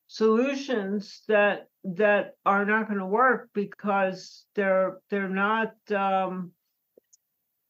solutions 0.08 1.24
that 1.28 1.68
that 1.86 2.36
are 2.46 2.66
not 2.66 2.88
going 2.88 3.00
to 3.00 3.06
work 3.06 3.50
because 3.54 4.46
they're 4.56 5.00
they're 5.10 5.30
not 5.30 5.74
um 5.92 6.52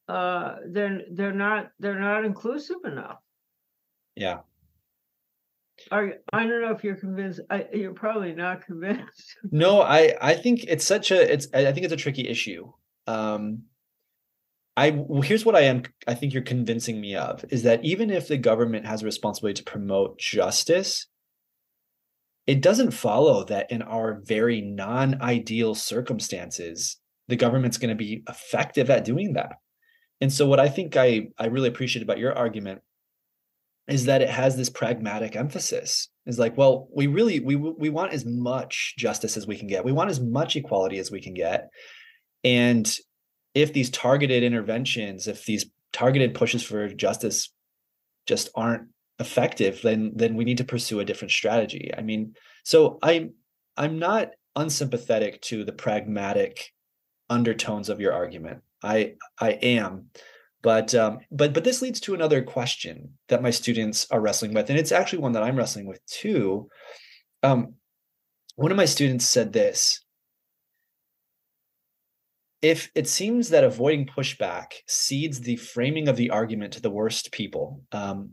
uh 0.07 0.55
they're 0.67 1.01
they're 1.11 1.33
not 1.33 1.69
they're 1.79 1.99
not 1.99 2.25
inclusive 2.25 2.77
enough. 2.85 3.19
yeah. 4.15 4.39
Are 5.91 6.13
I 6.31 6.45
don't 6.45 6.61
know 6.61 6.71
if 6.71 6.83
you're 6.83 6.95
convinced. 6.95 7.41
I, 7.49 7.65
you're 7.73 7.93
probably 7.93 8.33
not 8.33 8.65
convinced. 8.65 9.37
No, 9.51 9.81
I 9.81 10.15
I 10.21 10.35
think 10.35 10.65
it's 10.65 10.85
such 10.85 11.11
a 11.11 11.33
it's 11.33 11.47
I 11.53 11.71
think 11.71 11.83
it's 11.85 11.93
a 11.93 11.97
tricky 11.97 12.27
issue. 12.27 12.71
Um 13.07 13.63
I 14.77 14.91
here's 15.23 15.45
what 15.45 15.55
I 15.55 15.61
am 15.61 15.83
I 16.07 16.13
think 16.13 16.33
you're 16.33 16.43
convincing 16.43 17.01
me 17.01 17.15
of 17.15 17.43
is 17.49 17.63
that 17.63 17.83
even 17.83 18.09
if 18.09 18.27
the 18.27 18.37
government 18.37 18.85
has 18.85 19.01
a 19.01 19.05
responsibility 19.05 19.61
to 19.63 19.71
promote 19.71 20.19
justice, 20.19 21.07
it 22.47 22.61
doesn't 22.61 22.91
follow 22.91 23.43
that 23.45 23.71
in 23.71 23.81
our 23.81 24.21
very 24.23 24.61
non-ideal 24.61 25.75
circumstances, 25.75 26.97
the 27.27 27.35
government's 27.35 27.77
going 27.77 27.89
to 27.89 27.95
be 27.95 28.23
effective 28.29 28.89
at 28.89 29.05
doing 29.05 29.33
that. 29.33 29.53
And 30.21 30.31
so 30.31 30.47
what 30.47 30.59
I 30.59 30.69
think 30.69 30.95
I 30.95 31.27
I 31.37 31.47
really 31.47 31.69
appreciate 31.69 32.03
about 32.03 32.19
your 32.19 32.37
argument 32.37 32.81
is 33.87 34.05
that 34.05 34.21
it 34.21 34.29
has 34.29 34.55
this 34.55 34.69
pragmatic 34.69 35.35
emphasis. 35.35 36.09
Is 36.25 36.39
like 36.39 36.57
well 36.57 36.87
we 36.93 37.07
really 37.07 37.39
we 37.39 37.55
we 37.55 37.89
want 37.89 38.13
as 38.13 38.25
much 38.25 38.95
justice 38.97 39.35
as 39.35 39.45
we 39.45 39.57
can 39.57 39.67
get. 39.67 39.85
We 39.85 39.91
want 39.91 40.09
as 40.09 40.21
much 40.21 40.55
equality 40.55 40.99
as 40.99 41.11
we 41.11 41.21
can 41.21 41.33
get. 41.33 41.69
And 42.43 42.89
if 43.53 43.73
these 43.73 43.89
targeted 43.89 44.43
interventions 44.43 45.27
if 45.27 45.45
these 45.45 45.65
targeted 45.91 46.33
pushes 46.33 46.63
for 46.63 46.87
justice 46.89 47.53
just 48.25 48.49
aren't 48.55 48.87
effective 49.19 49.81
then 49.83 50.11
then 50.15 50.35
we 50.35 50.43
need 50.43 50.57
to 50.57 50.63
pursue 50.63 50.99
a 50.99 51.05
different 51.05 51.31
strategy. 51.31 51.91
I 51.95 52.01
mean 52.01 52.35
so 52.63 52.97
i'm 53.03 53.33
i'm 53.77 53.99
not 53.99 54.31
unsympathetic 54.55 55.41
to 55.41 55.63
the 55.63 55.71
pragmatic 55.71 56.71
undertones 57.29 57.89
of 57.89 57.99
your 57.99 58.13
argument 58.13 58.61
i 58.83 59.13
i 59.39 59.51
am 59.51 60.09
but 60.63 60.95
um, 60.95 61.19
but 61.29 61.53
but 61.53 61.65
this 61.65 61.81
leads 61.81 61.99
to 61.99 62.13
another 62.15 62.41
question 62.41 63.17
that 63.27 63.43
my 63.43 63.51
students 63.51 64.07
are 64.09 64.21
wrestling 64.21 64.53
with, 64.53 64.69
and 64.69 64.79
it's 64.79 64.93
actually 64.93 65.19
one 65.19 65.33
that 65.33 65.43
I'm 65.43 65.57
wrestling 65.57 65.85
with 65.85 66.03
too. 66.05 66.69
Um, 67.43 67.73
one 68.55 68.71
of 68.71 68.77
my 68.77 68.85
students 68.85 69.27
said 69.27 69.51
this: 69.51 69.99
if 72.61 72.89
it 72.95 73.09
seems 73.09 73.49
that 73.49 73.65
avoiding 73.65 74.05
pushback 74.05 74.71
cedes 74.87 75.41
the 75.41 75.57
framing 75.57 76.07
of 76.07 76.15
the 76.15 76.29
argument 76.29 76.71
to 76.73 76.81
the 76.81 76.89
worst 76.89 77.33
people, 77.33 77.81
um, 77.91 78.29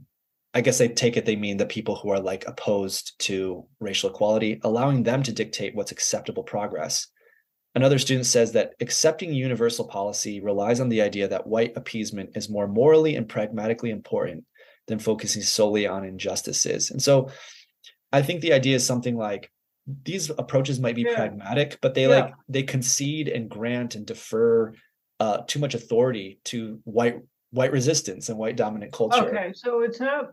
I 0.54 0.60
guess 0.60 0.80
I 0.80 0.86
take 0.86 1.16
it 1.16 1.26
they 1.26 1.34
mean 1.34 1.56
the 1.56 1.66
people 1.66 1.96
who 1.96 2.10
are 2.10 2.20
like 2.20 2.46
opposed 2.46 3.18
to 3.24 3.66
racial 3.80 4.08
equality, 4.08 4.60
allowing 4.62 5.02
them 5.02 5.24
to 5.24 5.32
dictate 5.32 5.74
what's 5.74 5.90
acceptable 5.90 6.44
progress. 6.44 7.08
Another 7.74 7.98
student 7.98 8.26
says 8.26 8.52
that 8.52 8.72
accepting 8.80 9.32
universal 9.32 9.86
policy 9.86 10.40
relies 10.40 10.80
on 10.80 10.88
the 10.88 11.02
idea 11.02 11.28
that 11.28 11.46
white 11.46 11.76
appeasement 11.76 12.30
is 12.36 12.48
more 12.48 12.66
morally 12.66 13.14
and 13.14 13.28
pragmatically 13.28 13.90
important 13.90 14.44
than 14.88 14.98
focusing 14.98 15.42
solely 15.42 15.86
on 15.86 16.04
injustices. 16.04 16.90
And 16.90 17.00
so 17.00 17.30
I 18.12 18.22
think 18.22 18.40
the 18.40 18.52
idea 18.52 18.74
is 18.74 18.84
something 18.84 19.16
like 19.16 19.52
these 20.04 20.30
approaches 20.30 20.80
might 20.80 20.96
be 20.96 21.02
Yeah. 21.02 21.14
pragmatic, 21.14 21.78
but 21.80 21.94
they 21.94 22.02
Yeah. 22.02 22.22
like 22.24 22.34
they 22.48 22.64
concede 22.64 23.28
and 23.28 23.48
grant 23.48 23.94
and 23.94 24.04
defer 24.04 24.72
uh, 25.20 25.42
too 25.46 25.58
much 25.58 25.74
authority 25.74 26.40
to 26.44 26.80
white 26.84 27.20
white 27.50 27.72
resistance 27.72 28.28
and 28.28 28.38
white 28.38 28.56
dominant 28.56 28.92
culture. 28.92 29.28
Okay, 29.28 29.52
so 29.54 29.80
it's 29.82 30.00
not 30.00 30.32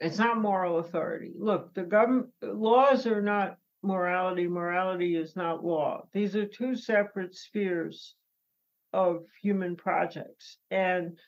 it's 0.00 0.18
not 0.18 0.40
moral 0.40 0.78
authority. 0.78 1.32
Look, 1.36 1.74
the 1.74 1.82
government 1.82 2.28
laws 2.40 3.06
are 3.06 3.20
not 3.20 3.58
morality. 3.82 4.46
Morality 4.46 5.16
is 5.16 5.36
not 5.36 5.64
law. 5.64 6.02
These 6.12 6.36
are 6.36 6.46
two 6.46 6.76
separate 6.76 7.34
spheres 7.34 8.14
of 8.92 9.24
human 9.42 9.76
projects. 9.76 10.58
And 10.70 11.18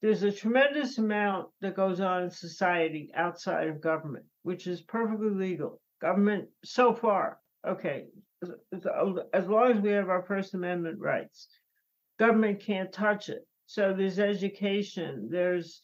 there's 0.00 0.22
a 0.22 0.32
tremendous 0.32 0.98
amount 0.98 1.48
that 1.60 1.74
goes 1.74 2.00
on 2.00 2.24
in 2.24 2.30
society 2.30 3.10
outside 3.14 3.68
of 3.68 3.80
government, 3.80 4.26
which 4.42 4.66
is 4.66 4.82
perfectly 4.82 5.30
legal. 5.30 5.80
Government, 6.00 6.48
so 6.64 6.94
far, 6.94 7.38
okay, 7.66 8.06
as, 9.32 9.46
long 9.48 9.72
as 9.72 9.80
we 9.80 9.90
have 9.90 10.08
our 10.08 10.22
First 10.22 10.54
Amendment 10.54 11.00
rights, 11.00 11.48
government 12.18 12.60
can't 12.60 12.92
touch 12.92 13.28
it. 13.28 13.46
So 13.66 13.92
there's 13.92 14.18
education, 14.18 15.28
there's 15.30 15.82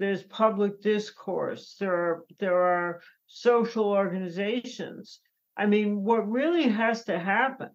there's 0.00 0.24
public 0.24 0.82
discourse, 0.82 1.76
there 1.78 1.94
are 1.94 2.24
there 2.40 2.60
are 2.60 3.00
social 3.26 3.84
organizations. 3.84 5.20
I 5.56 5.66
mean, 5.66 6.02
what 6.02 6.28
really 6.28 6.68
has 6.68 7.04
to 7.04 7.18
happen 7.18 7.70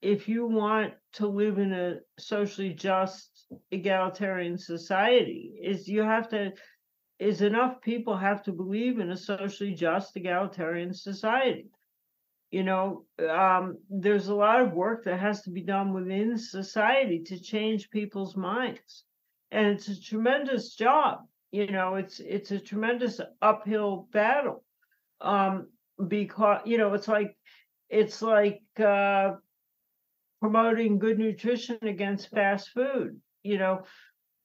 if 0.00 0.28
you 0.28 0.46
want 0.46 0.94
to 1.14 1.26
live 1.26 1.58
in 1.58 1.72
a 1.72 1.96
socially 2.18 2.72
just 2.72 3.46
egalitarian 3.70 4.56
society 4.56 5.58
is 5.62 5.88
you 5.88 6.02
have 6.02 6.28
to 6.28 6.52
is 7.18 7.42
enough 7.42 7.80
people 7.80 8.16
have 8.16 8.44
to 8.44 8.52
believe 8.52 9.00
in 9.00 9.10
a 9.10 9.16
socially 9.16 9.74
just 9.74 10.16
egalitarian 10.16 10.94
society. 10.94 11.66
You 12.50 12.62
know 12.62 13.04
um, 13.28 13.78
there's 13.90 14.28
a 14.28 14.34
lot 14.34 14.60
of 14.60 14.72
work 14.72 15.04
that 15.04 15.18
has 15.18 15.42
to 15.42 15.50
be 15.50 15.62
done 15.62 15.92
within 15.92 16.38
society 16.38 17.22
to 17.24 17.40
change 17.40 17.90
people's 17.90 18.36
minds. 18.36 19.04
And 19.50 19.66
it's 19.66 19.88
a 19.88 20.00
tremendous 20.00 20.74
job 20.74 21.26
you 21.50 21.66
know 21.66 21.96
it's 21.96 22.20
it's 22.20 22.50
a 22.50 22.60
tremendous 22.60 23.20
uphill 23.42 24.08
battle. 24.12 24.64
Um 25.20 25.68
because 26.06 26.60
you 26.64 26.78
know 26.78 26.94
it's 26.94 27.08
like 27.08 27.36
it's 27.88 28.22
like 28.22 28.62
uh 28.78 29.32
promoting 30.40 30.98
good 30.98 31.18
nutrition 31.18 31.78
against 31.82 32.30
fast 32.30 32.68
food 32.70 33.20
you 33.42 33.58
know? 33.58 33.82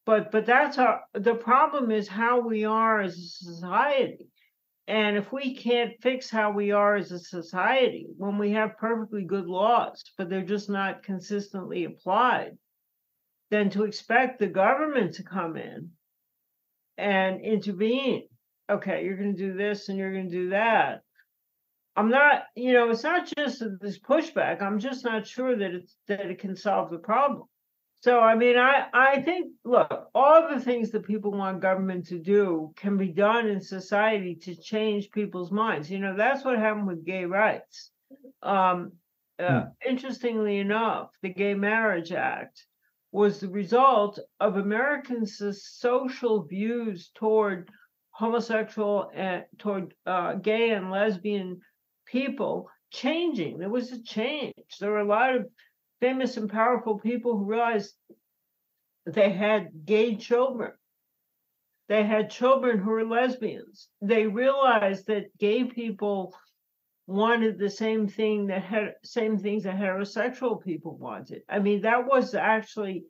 But 0.05 0.31
but 0.31 0.45
that's 0.45 0.77
our 0.77 1.01
the 1.13 1.35
problem 1.35 1.91
is 1.91 2.07
how 2.07 2.41
we 2.41 2.65
are 2.65 3.01
as 3.01 3.17
a 3.17 3.45
society. 3.45 4.27
And 4.85 5.15
if 5.15 5.31
we 5.31 5.55
can't 5.55 5.93
fix 6.01 6.29
how 6.29 6.51
we 6.51 6.71
are 6.71 6.95
as 6.95 7.11
a 7.11 7.19
society 7.19 8.07
when 8.17 8.37
we 8.37 8.51
have 8.51 8.77
perfectly 8.77 9.23
good 9.23 9.45
laws 9.45 10.03
but 10.17 10.29
they're 10.29 10.41
just 10.41 10.69
not 10.69 11.03
consistently 11.03 11.85
applied 11.85 12.57
then 13.49 13.69
to 13.69 13.85
expect 13.85 14.39
the 14.39 14.47
government 14.47 15.13
to 15.13 15.23
come 15.23 15.55
in 15.55 15.91
and 16.97 17.39
intervene 17.39 18.27
okay 18.69 19.05
you're 19.05 19.15
going 19.15 19.33
to 19.33 19.41
do 19.41 19.53
this 19.53 19.87
and 19.87 19.97
you're 19.97 20.11
going 20.11 20.29
to 20.29 20.35
do 20.35 20.49
that 20.49 21.01
I'm 21.95 22.09
not, 22.09 22.43
you 22.55 22.73
know, 22.73 22.89
it's 22.89 23.03
not 23.03 23.31
just 23.37 23.63
this 23.79 23.99
pushback. 23.99 24.61
I'm 24.61 24.79
just 24.79 25.03
not 25.03 25.27
sure 25.27 25.55
that 25.55 25.71
it's 25.71 25.95
that 26.07 26.25
it 26.25 26.39
can 26.39 26.55
solve 26.55 26.89
the 26.89 26.97
problem. 26.97 27.43
So 28.01 28.19
I 28.19 28.35
mean, 28.35 28.57
I 28.57 28.87
I 28.93 29.21
think 29.21 29.51
look, 29.63 30.09
all 30.13 30.49
the 30.49 30.59
things 30.59 30.91
that 30.91 31.05
people 31.05 31.31
want 31.31 31.61
government 31.61 32.07
to 32.07 32.19
do 32.19 32.73
can 32.75 32.97
be 32.97 33.09
done 33.09 33.47
in 33.47 33.61
society 33.61 34.35
to 34.43 34.55
change 34.55 35.11
people's 35.11 35.51
minds. 35.51 35.89
You 35.89 35.99
know, 35.99 36.15
that's 36.17 36.43
what 36.43 36.57
happened 36.57 36.87
with 36.87 37.05
gay 37.05 37.25
rights. 37.25 37.91
Um, 38.41 38.93
uh, 39.39 39.65
Interestingly 39.85 40.57
enough, 40.57 41.11
the 41.21 41.29
Gay 41.29 41.53
Marriage 41.53 42.11
Act 42.11 42.65
was 43.11 43.39
the 43.39 43.49
result 43.49 44.19
of 44.39 44.57
Americans' 44.57 45.39
social 45.61 46.43
views 46.43 47.11
toward 47.15 47.69
homosexual 48.09 49.11
and 49.13 49.45
toward 49.59 49.93
uh, 50.05 50.33
gay 50.33 50.71
and 50.71 50.91
lesbian 50.91 51.61
people 52.13 52.69
changing. 52.91 53.57
There 53.57 53.69
was 53.69 53.91
a 53.91 54.01
change. 54.03 54.53
There 54.79 54.91
were 54.91 54.99
a 54.99 55.05
lot 55.05 55.35
of 55.35 55.47
famous 55.99 56.37
and 56.37 56.49
powerful 56.49 56.99
people 56.99 57.37
who 57.37 57.45
realized 57.45 57.93
they 59.05 59.31
had 59.31 59.69
gay 59.83 60.15
children. 60.15 60.71
They 61.89 62.03
had 62.03 62.29
children 62.29 62.79
who 62.79 62.91
were 62.91 63.05
lesbians. 63.05 63.89
They 64.01 64.27
realized 64.27 65.07
that 65.07 65.35
gay 65.37 65.65
people 65.65 66.35
wanted 67.07 67.57
the 67.57 67.69
same 67.69 68.07
thing 68.07 68.47
that 68.47 68.63
had 68.63 68.93
same 69.03 69.37
things 69.37 69.63
that 69.63 69.75
heterosexual 69.75 70.63
people 70.63 70.95
wanted. 70.97 71.41
I 71.49 71.59
mean, 71.59 71.81
that 71.81 72.05
was 72.05 72.35
actually 72.35 73.05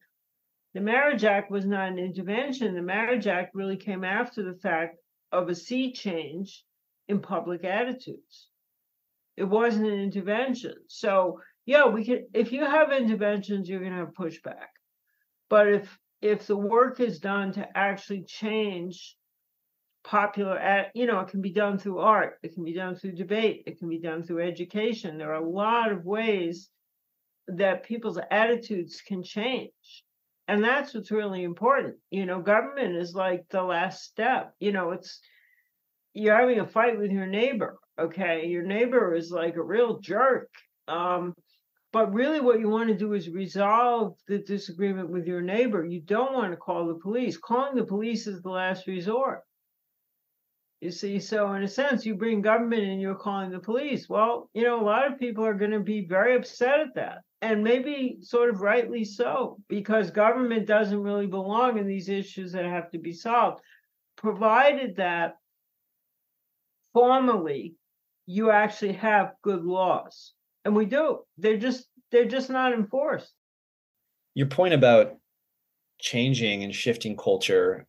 the 0.73 0.81
Marriage 0.81 1.23
Act 1.23 1.51
was 1.51 1.65
not 1.65 1.89
an 1.89 1.99
intervention. 1.99 2.73
The 2.73 2.81
Marriage 2.81 3.27
Act 3.27 3.53
really 3.53 3.77
came 3.77 4.03
after 4.03 4.41
the 4.41 4.57
fact 4.59 4.97
of 5.31 5.49
a 5.49 5.55
sea 5.55 5.91
change 5.91 6.63
in 7.07 7.19
public 7.21 7.63
attitudes. 7.63 8.47
It 9.38 9.46
wasn't 9.46 9.88
an 9.88 10.00
intervention. 10.00 10.76
So 10.88 11.39
yeah, 11.65 11.88
we 11.88 12.06
can 12.06 12.28
if 12.34 12.52
you 12.52 12.65
have 12.65 12.91
interventions, 12.91 13.69
you're 13.69 13.84
gonna 13.84 13.98
have 13.98 14.13
pushback. 14.13 14.72
But 15.50 15.67
if 15.67 16.00
if 16.22 16.48
the 16.48 16.58
work 16.58 17.00
is 17.00 17.19
done 17.19 17.52
to 17.54 17.78
actually 17.78 18.24
change 18.24 19.15
popular 20.04 20.86
you 20.93 21.06
know 21.06 21.22
it 21.22 21.30
can 21.30 21.41
be 21.41 21.52
done 21.52 21.78
through 21.78 22.00
art 22.00 22.38
it 22.43 22.54
can 22.54 22.63
be 22.63 22.74
done 22.74 22.93
through 22.93 23.13
debate 23.13 23.63
it 23.65 23.80
can 23.80 23.88
be 23.88 24.00
done 24.00 24.22
through 24.22 24.41
education 24.41 25.17
there 25.17 25.32
are 25.32 25.41
a 25.41 25.50
lot 25.50 25.91
of 25.91 26.06
ways 26.06 26.69
that 27.48 27.86
people's 27.86 28.19
attitudes 28.30 29.02
can 29.02 29.24
change 29.24 30.04
and 30.50 30.62
that's 30.62 30.93
what's 30.93 31.12
really 31.12 31.43
important 31.43 31.96
you 32.10 32.26
know 32.26 32.41
government 32.41 32.96
is 32.96 33.15
like 33.15 33.46
the 33.50 33.63
last 33.63 34.04
step 34.04 34.54
you 34.60 34.74
know 34.74 34.91
it's 34.91 35.22
you're 36.13 36.38
having 36.38 36.60
a 36.60 36.67
fight 36.67 36.97
with 36.97 37.12
your 37.12 37.28
neighbor 37.28 37.78
okay 37.99 38.45
your 38.47 38.63
neighbor 38.63 39.13
is 39.15 39.32
like 39.32 39.56
a 39.56 39.63
real 39.63 39.99
jerk 39.99 40.49
um 40.88 41.34
but 41.91 42.13
really 42.13 42.41
what 42.41 42.60
you 42.60 42.67
want 42.67 42.89
to 42.89 42.97
do 42.97 43.13
is 43.13 43.30
resolve 43.30 44.15
the 44.28 44.39
disagreement 44.39 45.10
with 45.10 45.26
your 45.26 45.41
neighbor 45.41 45.86
you 45.86 46.02
don't 46.02 46.34
want 46.34 46.52
to 46.52 46.58
call 46.58 46.88
the 46.88 46.99
police 47.02 47.38
calling 47.38 47.76
the 47.76 47.86
police 47.86 48.28
is 48.28 48.41
the 48.41 48.49
last 48.49 48.88
resort 48.88 49.41
you 50.84 50.91
see, 50.91 51.17
so 51.17 51.54
in 51.54 51.63
a 51.63 51.67
sense, 51.67 52.06
you 52.06 52.13
bring 52.13 52.41
government 52.41 52.84
and 52.84 52.99
you're 52.99 53.15
calling 53.15 53.52
the 53.52 53.60
police. 53.60 54.10
Well, 54.10 54.49
you 54.54 54.63
know, 54.63 54.82
a 54.82 54.84
lot 54.84 55.10
of 55.10 55.17
people 55.17 55.45
are 55.45 55.54
going 55.54 55.71
to 55.71 55.80
be 55.80 56.06
very 56.06 56.36
upset 56.36 56.82
at 56.82 56.95
that. 56.95 57.19
And 57.41 57.63
maybe 57.63 58.17
sort 58.19 58.49
of 58.49 58.60
rightly 58.60 59.06
so, 59.06 59.60
because 59.69 60.12
government 60.12 60.67
doesn't 60.67 61.02
really 61.02 61.28
belong 61.28 61.78
in 61.78 61.88
these 61.88 62.10
issues 62.10 62.52
that 62.52 62.65
have 62.65 62.91
to 62.91 62.99
be 62.99 63.13
solved, 63.13 63.62
provided 64.17 64.97
that 64.97 65.36
formally 66.93 67.75
you 68.25 68.51
actually 68.51 68.93
have 68.93 69.34
good 69.41 69.63
laws. 69.63 70.34
And 70.65 70.75
we 70.75 70.86
do. 70.86 71.19
They're 71.38 71.58
just 71.58 71.88
they're 72.12 72.25
just 72.25 72.49
not 72.49 72.73
enforced. 72.73 73.34
Your 74.34 74.47
point 74.47 74.73
about 74.73 75.15
changing 75.99 76.63
and 76.63 76.73
shifting 76.73 77.17
culture 77.17 77.86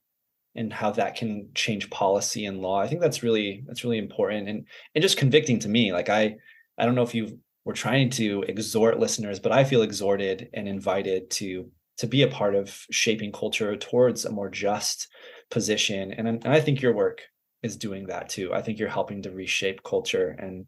and 0.57 0.73
how 0.73 0.91
that 0.93 1.17
can 1.17 1.49
change 1.55 1.91
policy 1.91 2.47
and 2.47 2.61
law. 2.61 2.81
I 2.81 2.87
think 2.87 3.01
that's 3.01 3.23
really 3.23 3.65
that's 3.67 3.85
really 3.85 3.99
important 3.99 4.49
and 4.49 4.67
and 4.95 5.03
just 5.03 5.19
convicting 5.19 5.59
to 5.61 5.69
me. 5.69 5.93
Like 5.93 6.09
I 6.09 6.37
I 6.79 6.85
don't 6.85 6.95
know 6.95 7.03
if 7.03 7.15
you 7.15 7.39
were 7.65 7.75
trying 7.75 8.11
to 8.11 8.45
exhort 8.49 8.99
listeners, 8.99 9.39
but 9.39 9.53
I 9.53 9.65
feel 9.65 9.83
exhorted 9.83 10.49
and 10.53 10.69
invited 10.69 11.31
to 11.31 11.71
to 11.99 12.07
be 12.09 12.23
a 12.23 12.29
part 12.29 12.57
of 12.57 12.77
shaping 12.91 13.31
culture 13.31 13.77
towards 13.77 14.25
a 14.25 14.33
more 14.33 14.51
just 14.51 15.09
position. 15.51 16.13
And, 16.13 16.27
and 16.27 16.49
I 16.49 16.61
think 16.61 16.83
your 16.83 16.93
work 16.93 17.23
is 17.65 17.77
doing 17.77 18.07
that 18.07 18.29
too. 18.29 18.55
I 18.55 18.63
think 18.63 18.79
you're 18.79 18.89
helping 18.89 19.23
to 19.23 19.31
reshape 19.31 19.83
culture. 19.83 20.37
And 20.39 20.67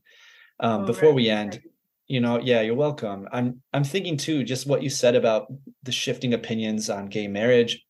um, 0.58 0.82
oh, 0.82 0.86
before 0.86 1.10
right. 1.10 1.16
we 1.16 1.30
end, 1.30 1.60
you 2.08 2.20
know, 2.20 2.40
yeah, 2.40 2.62
you're 2.62 2.74
welcome. 2.74 3.28
I'm 3.30 3.62
I'm 3.72 3.84
thinking 3.84 4.16
too, 4.16 4.42
just 4.42 4.66
what 4.66 4.82
you 4.82 4.90
said 4.90 5.14
about 5.14 5.46
the 5.82 5.92
shifting 5.92 6.34
opinions 6.34 6.90
on 6.90 7.06
gay 7.06 7.28
marriage 7.28 7.86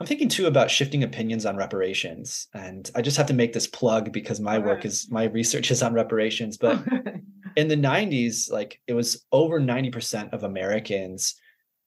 I'm 0.00 0.06
thinking 0.06 0.30
too 0.30 0.46
about 0.46 0.70
shifting 0.70 1.02
opinions 1.02 1.44
on 1.44 1.56
reparations. 1.56 2.48
And 2.54 2.90
I 2.94 3.02
just 3.02 3.18
have 3.18 3.26
to 3.26 3.34
make 3.34 3.52
this 3.52 3.66
plug 3.66 4.12
because 4.12 4.40
my 4.40 4.58
work 4.58 4.86
is 4.86 5.10
my 5.10 5.24
research 5.24 5.70
is 5.70 5.82
on 5.82 5.92
reparations. 5.92 6.56
But 6.56 6.82
in 7.56 7.68
the 7.68 7.76
90s, 7.76 8.50
like 8.50 8.80
it 8.86 8.94
was 8.94 9.26
over 9.30 9.60
90% 9.60 10.32
of 10.32 10.42
Americans 10.42 11.34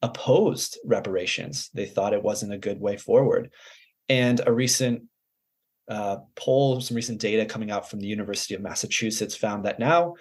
opposed 0.04 0.78
reparations. 0.86 1.72
They 1.74 1.88
thought 1.88 2.14
it 2.14 2.22
wasn't 2.22 2.54
a 2.54 2.58
good 2.60 2.80
way 2.80 2.98
forward. 2.98 3.50
And 4.10 4.42
a 4.46 4.54
recent 4.54 5.04
uh, 5.88 6.18
poll, 6.36 6.80
some 6.82 6.96
recent 6.96 7.20
data 7.20 7.46
coming 7.46 7.72
out 7.72 7.90
from 7.90 8.00
the 8.00 8.08
University 8.08 8.56
of 8.56 8.62
Massachusetts 8.62 9.36
found 9.36 9.66
that 9.66 9.80
now 9.80 10.16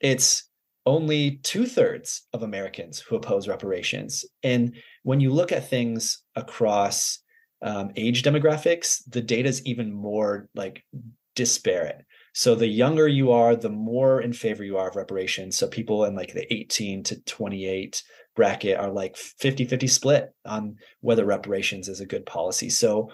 it's 0.00 0.48
only 0.86 1.40
two 1.42 1.66
thirds 1.66 2.26
of 2.32 2.42
Americans 2.42 3.00
who 3.00 3.16
oppose 3.16 3.48
reparations. 3.48 4.24
And 4.42 4.76
when 5.02 5.20
you 5.20 5.30
look 5.30 5.52
at 5.52 5.70
things 5.70 6.22
across 6.34 7.20
um, 7.62 7.90
age 7.96 8.22
demographics, 8.22 9.02
the 9.08 9.22
data 9.22 9.48
is 9.48 9.64
even 9.64 9.92
more 9.92 10.48
like 10.54 10.84
disparate. 11.34 12.04
So 12.34 12.54
the 12.54 12.66
younger 12.66 13.08
you 13.08 13.30
are, 13.32 13.56
the 13.56 13.70
more 13.70 14.20
in 14.20 14.32
favor 14.32 14.64
you 14.64 14.76
are 14.76 14.88
of 14.88 14.96
reparations. 14.96 15.56
So 15.56 15.68
people 15.68 16.04
in 16.04 16.14
like 16.14 16.34
the 16.34 16.52
18 16.52 17.04
to 17.04 17.20
28 17.22 18.02
bracket 18.34 18.76
are 18.76 18.90
like 18.90 19.16
50 19.16 19.64
50 19.64 19.86
split 19.86 20.34
on 20.44 20.76
whether 21.00 21.24
reparations 21.24 21.88
is 21.88 22.00
a 22.00 22.06
good 22.06 22.26
policy. 22.26 22.68
So 22.68 23.10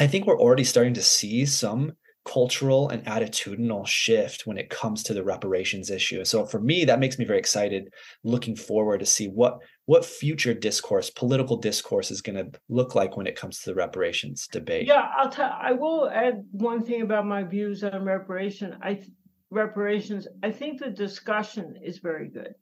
I 0.00 0.06
think 0.06 0.26
we're 0.26 0.40
already 0.40 0.64
starting 0.64 0.94
to 0.94 1.02
see 1.02 1.46
some 1.46 1.92
cultural 2.24 2.88
and 2.88 3.04
attitudinal 3.04 3.86
shift 3.86 4.46
when 4.46 4.56
it 4.56 4.70
comes 4.70 5.02
to 5.02 5.14
the 5.14 5.22
reparations 5.22 5.90
issue. 5.90 6.24
So 6.24 6.46
for 6.46 6.58
me, 6.58 6.84
that 6.86 6.98
makes 6.98 7.18
me 7.18 7.24
very 7.26 7.38
excited 7.38 7.92
looking 8.22 8.56
forward 8.56 9.00
to 9.00 9.06
see 9.06 9.28
what 9.28 9.58
what 9.86 10.04
future 10.04 10.54
discourse, 10.54 11.10
political 11.10 11.58
discourse 11.58 12.10
is 12.10 12.22
going 12.22 12.36
to 12.36 12.58
look 12.70 12.94
like 12.94 13.18
when 13.18 13.26
it 13.26 13.36
comes 13.36 13.60
to 13.60 13.70
the 13.70 13.74
reparations 13.74 14.48
debate. 14.48 14.86
Yeah, 14.86 15.10
I'll 15.14 15.32
I 15.38 15.72
will 15.72 16.08
add 16.08 16.42
one 16.52 16.82
thing 16.82 17.02
about 17.02 17.26
my 17.26 17.42
views 17.42 17.84
on 17.84 18.02
reparation. 18.02 18.78
I 18.82 19.02
reparations, 19.50 20.26
I 20.42 20.50
think 20.50 20.80
the 20.80 20.90
discussion 20.90 21.74
is 21.84 21.98
very 21.98 22.28
good. 22.28 22.54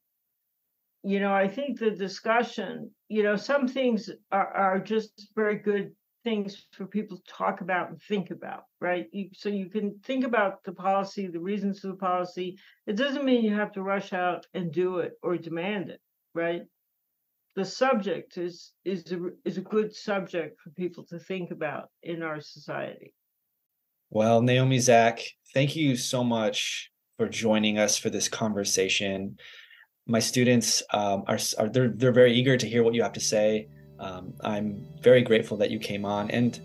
You 1.05 1.21
know, 1.21 1.33
I 1.33 1.49
think 1.49 1.79
the 1.79 1.90
discussion, 1.90 2.90
you 3.09 3.23
know, 3.23 3.37
some 3.37 3.66
things 3.66 4.11
are, 4.31 4.49
are 4.49 4.81
just 4.81 5.31
very 5.35 5.57
good 5.57 5.92
things 6.24 6.66
for 6.72 6.87
people 6.87 7.16
to 7.16 7.32
talk 7.32 7.61
about 7.61 7.90
and 7.90 8.00
think 8.02 8.30
about, 8.30 8.64
right? 8.80 9.06
You, 9.12 9.30
so 9.32 9.48
you 9.48 9.68
can 9.68 9.98
think 10.04 10.24
about 10.24 10.62
the 10.64 10.72
policy, 10.72 11.26
the 11.26 11.40
reasons 11.40 11.80
for 11.80 11.88
the 11.88 11.94
policy. 11.94 12.58
It 12.87 12.96
doesn't 12.96 13.24
mean 13.24 13.44
you 13.44 13.54
have 13.54 13.72
to 13.72 13.82
rush 13.82 14.12
out 14.12 14.46
and 14.54 14.72
do 14.72 14.98
it 14.98 15.12
or 15.22 15.37
demand 15.37 15.90
it, 15.90 16.00
right? 16.35 16.62
The 17.54 17.64
subject 17.64 18.38
is 18.38 18.72
is 18.85 19.12
a, 19.12 19.30
is 19.44 19.58
a 19.58 19.62
good 19.62 19.94
subject 19.94 20.61
for 20.61 20.70
people 20.70 21.04
to 21.11 21.18
think 21.18 21.50
about 21.50 21.90
in 22.02 22.22
our 22.22 22.40
society. 22.40 23.14
Well, 24.11 24.40
Naomi 24.42 24.78
Zack, 24.78 25.20
thank 25.52 25.76
you 25.76 25.96
so 25.96 26.24
much 26.24 26.90
for 27.18 27.28
joining 27.28 27.78
us 27.78 27.98
for 27.98 28.11
this 28.11 28.28
conversation. 28.28 29.37
My 30.06 30.18
students 30.18 30.82
um, 30.92 31.24
are, 31.26 31.38
are 31.58 31.68
they're 31.68 31.88
they're 31.88 32.12
very 32.12 32.32
eager 32.32 32.56
to 32.56 32.68
hear 32.68 32.82
what 32.82 32.94
you 32.94 33.02
have 33.02 33.12
to 33.14 33.20
say 33.20 33.68
um, 34.03 34.35
I'm 34.41 34.85
very 35.01 35.23
grateful 35.23 35.57
that 35.59 35.71
you 35.71 35.79
came 35.79 36.05
on. 36.05 36.31
And, 36.31 36.59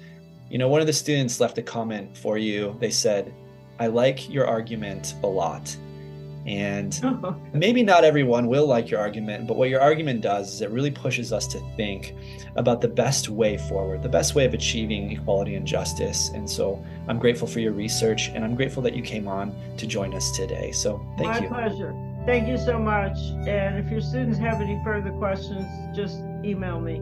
you 0.49 0.57
know, 0.57 0.67
one 0.67 0.81
of 0.81 0.87
the 0.87 0.93
students 0.93 1.39
left 1.39 1.57
a 1.59 1.61
comment 1.61 2.17
for 2.17 2.37
you. 2.37 2.75
They 2.79 2.89
said, 2.89 3.33
I 3.79 3.87
like 3.87 4.27
your 4.29 4.47
argument 4.47 5.13
a 5.23 5.27
lot. 5.27 5.77
And 6.47 6.99
maybe 7.53 7.83
not 7.83 8.03
everyone 8.03 8.47
will 8.47 8.65
like 8.65 8.89
your 8.89 8.99
argument, 8.99 9.47
but 9.47 9.57
what 9.57 9.69
your 9.69 9.81
argument 9.81 10.21
does 10.21 10.51
is 10.51 10.61
it 10.61 10.71
really 10.71 10.89
pushes 10.89 11.31
us 11.31 11.45
to 11.47 11.59
think 11.75 12.15
about 12.55 12.81
the 12.81 12.87
best 12.87 13.29
way 13.29 13.57
forward, 13.57 14.01
the 14.01 14.09
best 14.09 14.33
way 14.33 14.45
of 14.45 14.53
achieving 14.53 15.11
equality 15.11 15.55
and 15.55 15.67
justice. 15.67 16.29
And 16.29 16.49
so 16.49 16.83
I'm 17.07 17.19
grateful 17.19 17.47
for 17.47 17.59
your 17.59 17.73
research 17.73 18.29
and 18.29 18.43
I'm 18.43 18.55
grateful 18.55 18.81
that 18.83 18.95
you 18.95 19.03
came 19.03 19.27
on 19.27 19.53
to 19.77 19.85
join 19.85 20.13
us 20.15 20.31
today. 20.35 20.71
So 20.71 21.05
thank 21.17 21.29
My 21.29 21.39
you. 21.39 21.49
My 21.49 21.67
pleasure. 21.67 21.93
Thank 22.25 22.47
you 22.47 22.57
so 22.57 22.79
much. 22.79 23.17
And 23.45 23.77
if 23.77 23.91
your 23.91 24.01
students 24.01 24.39
have 24.39 24.61
any 24.61 24.81
further 24.83 25.11
questions, 25.11 25.67
just 25.95 26.17
email 26.43 26.79
me. 26.79 27.01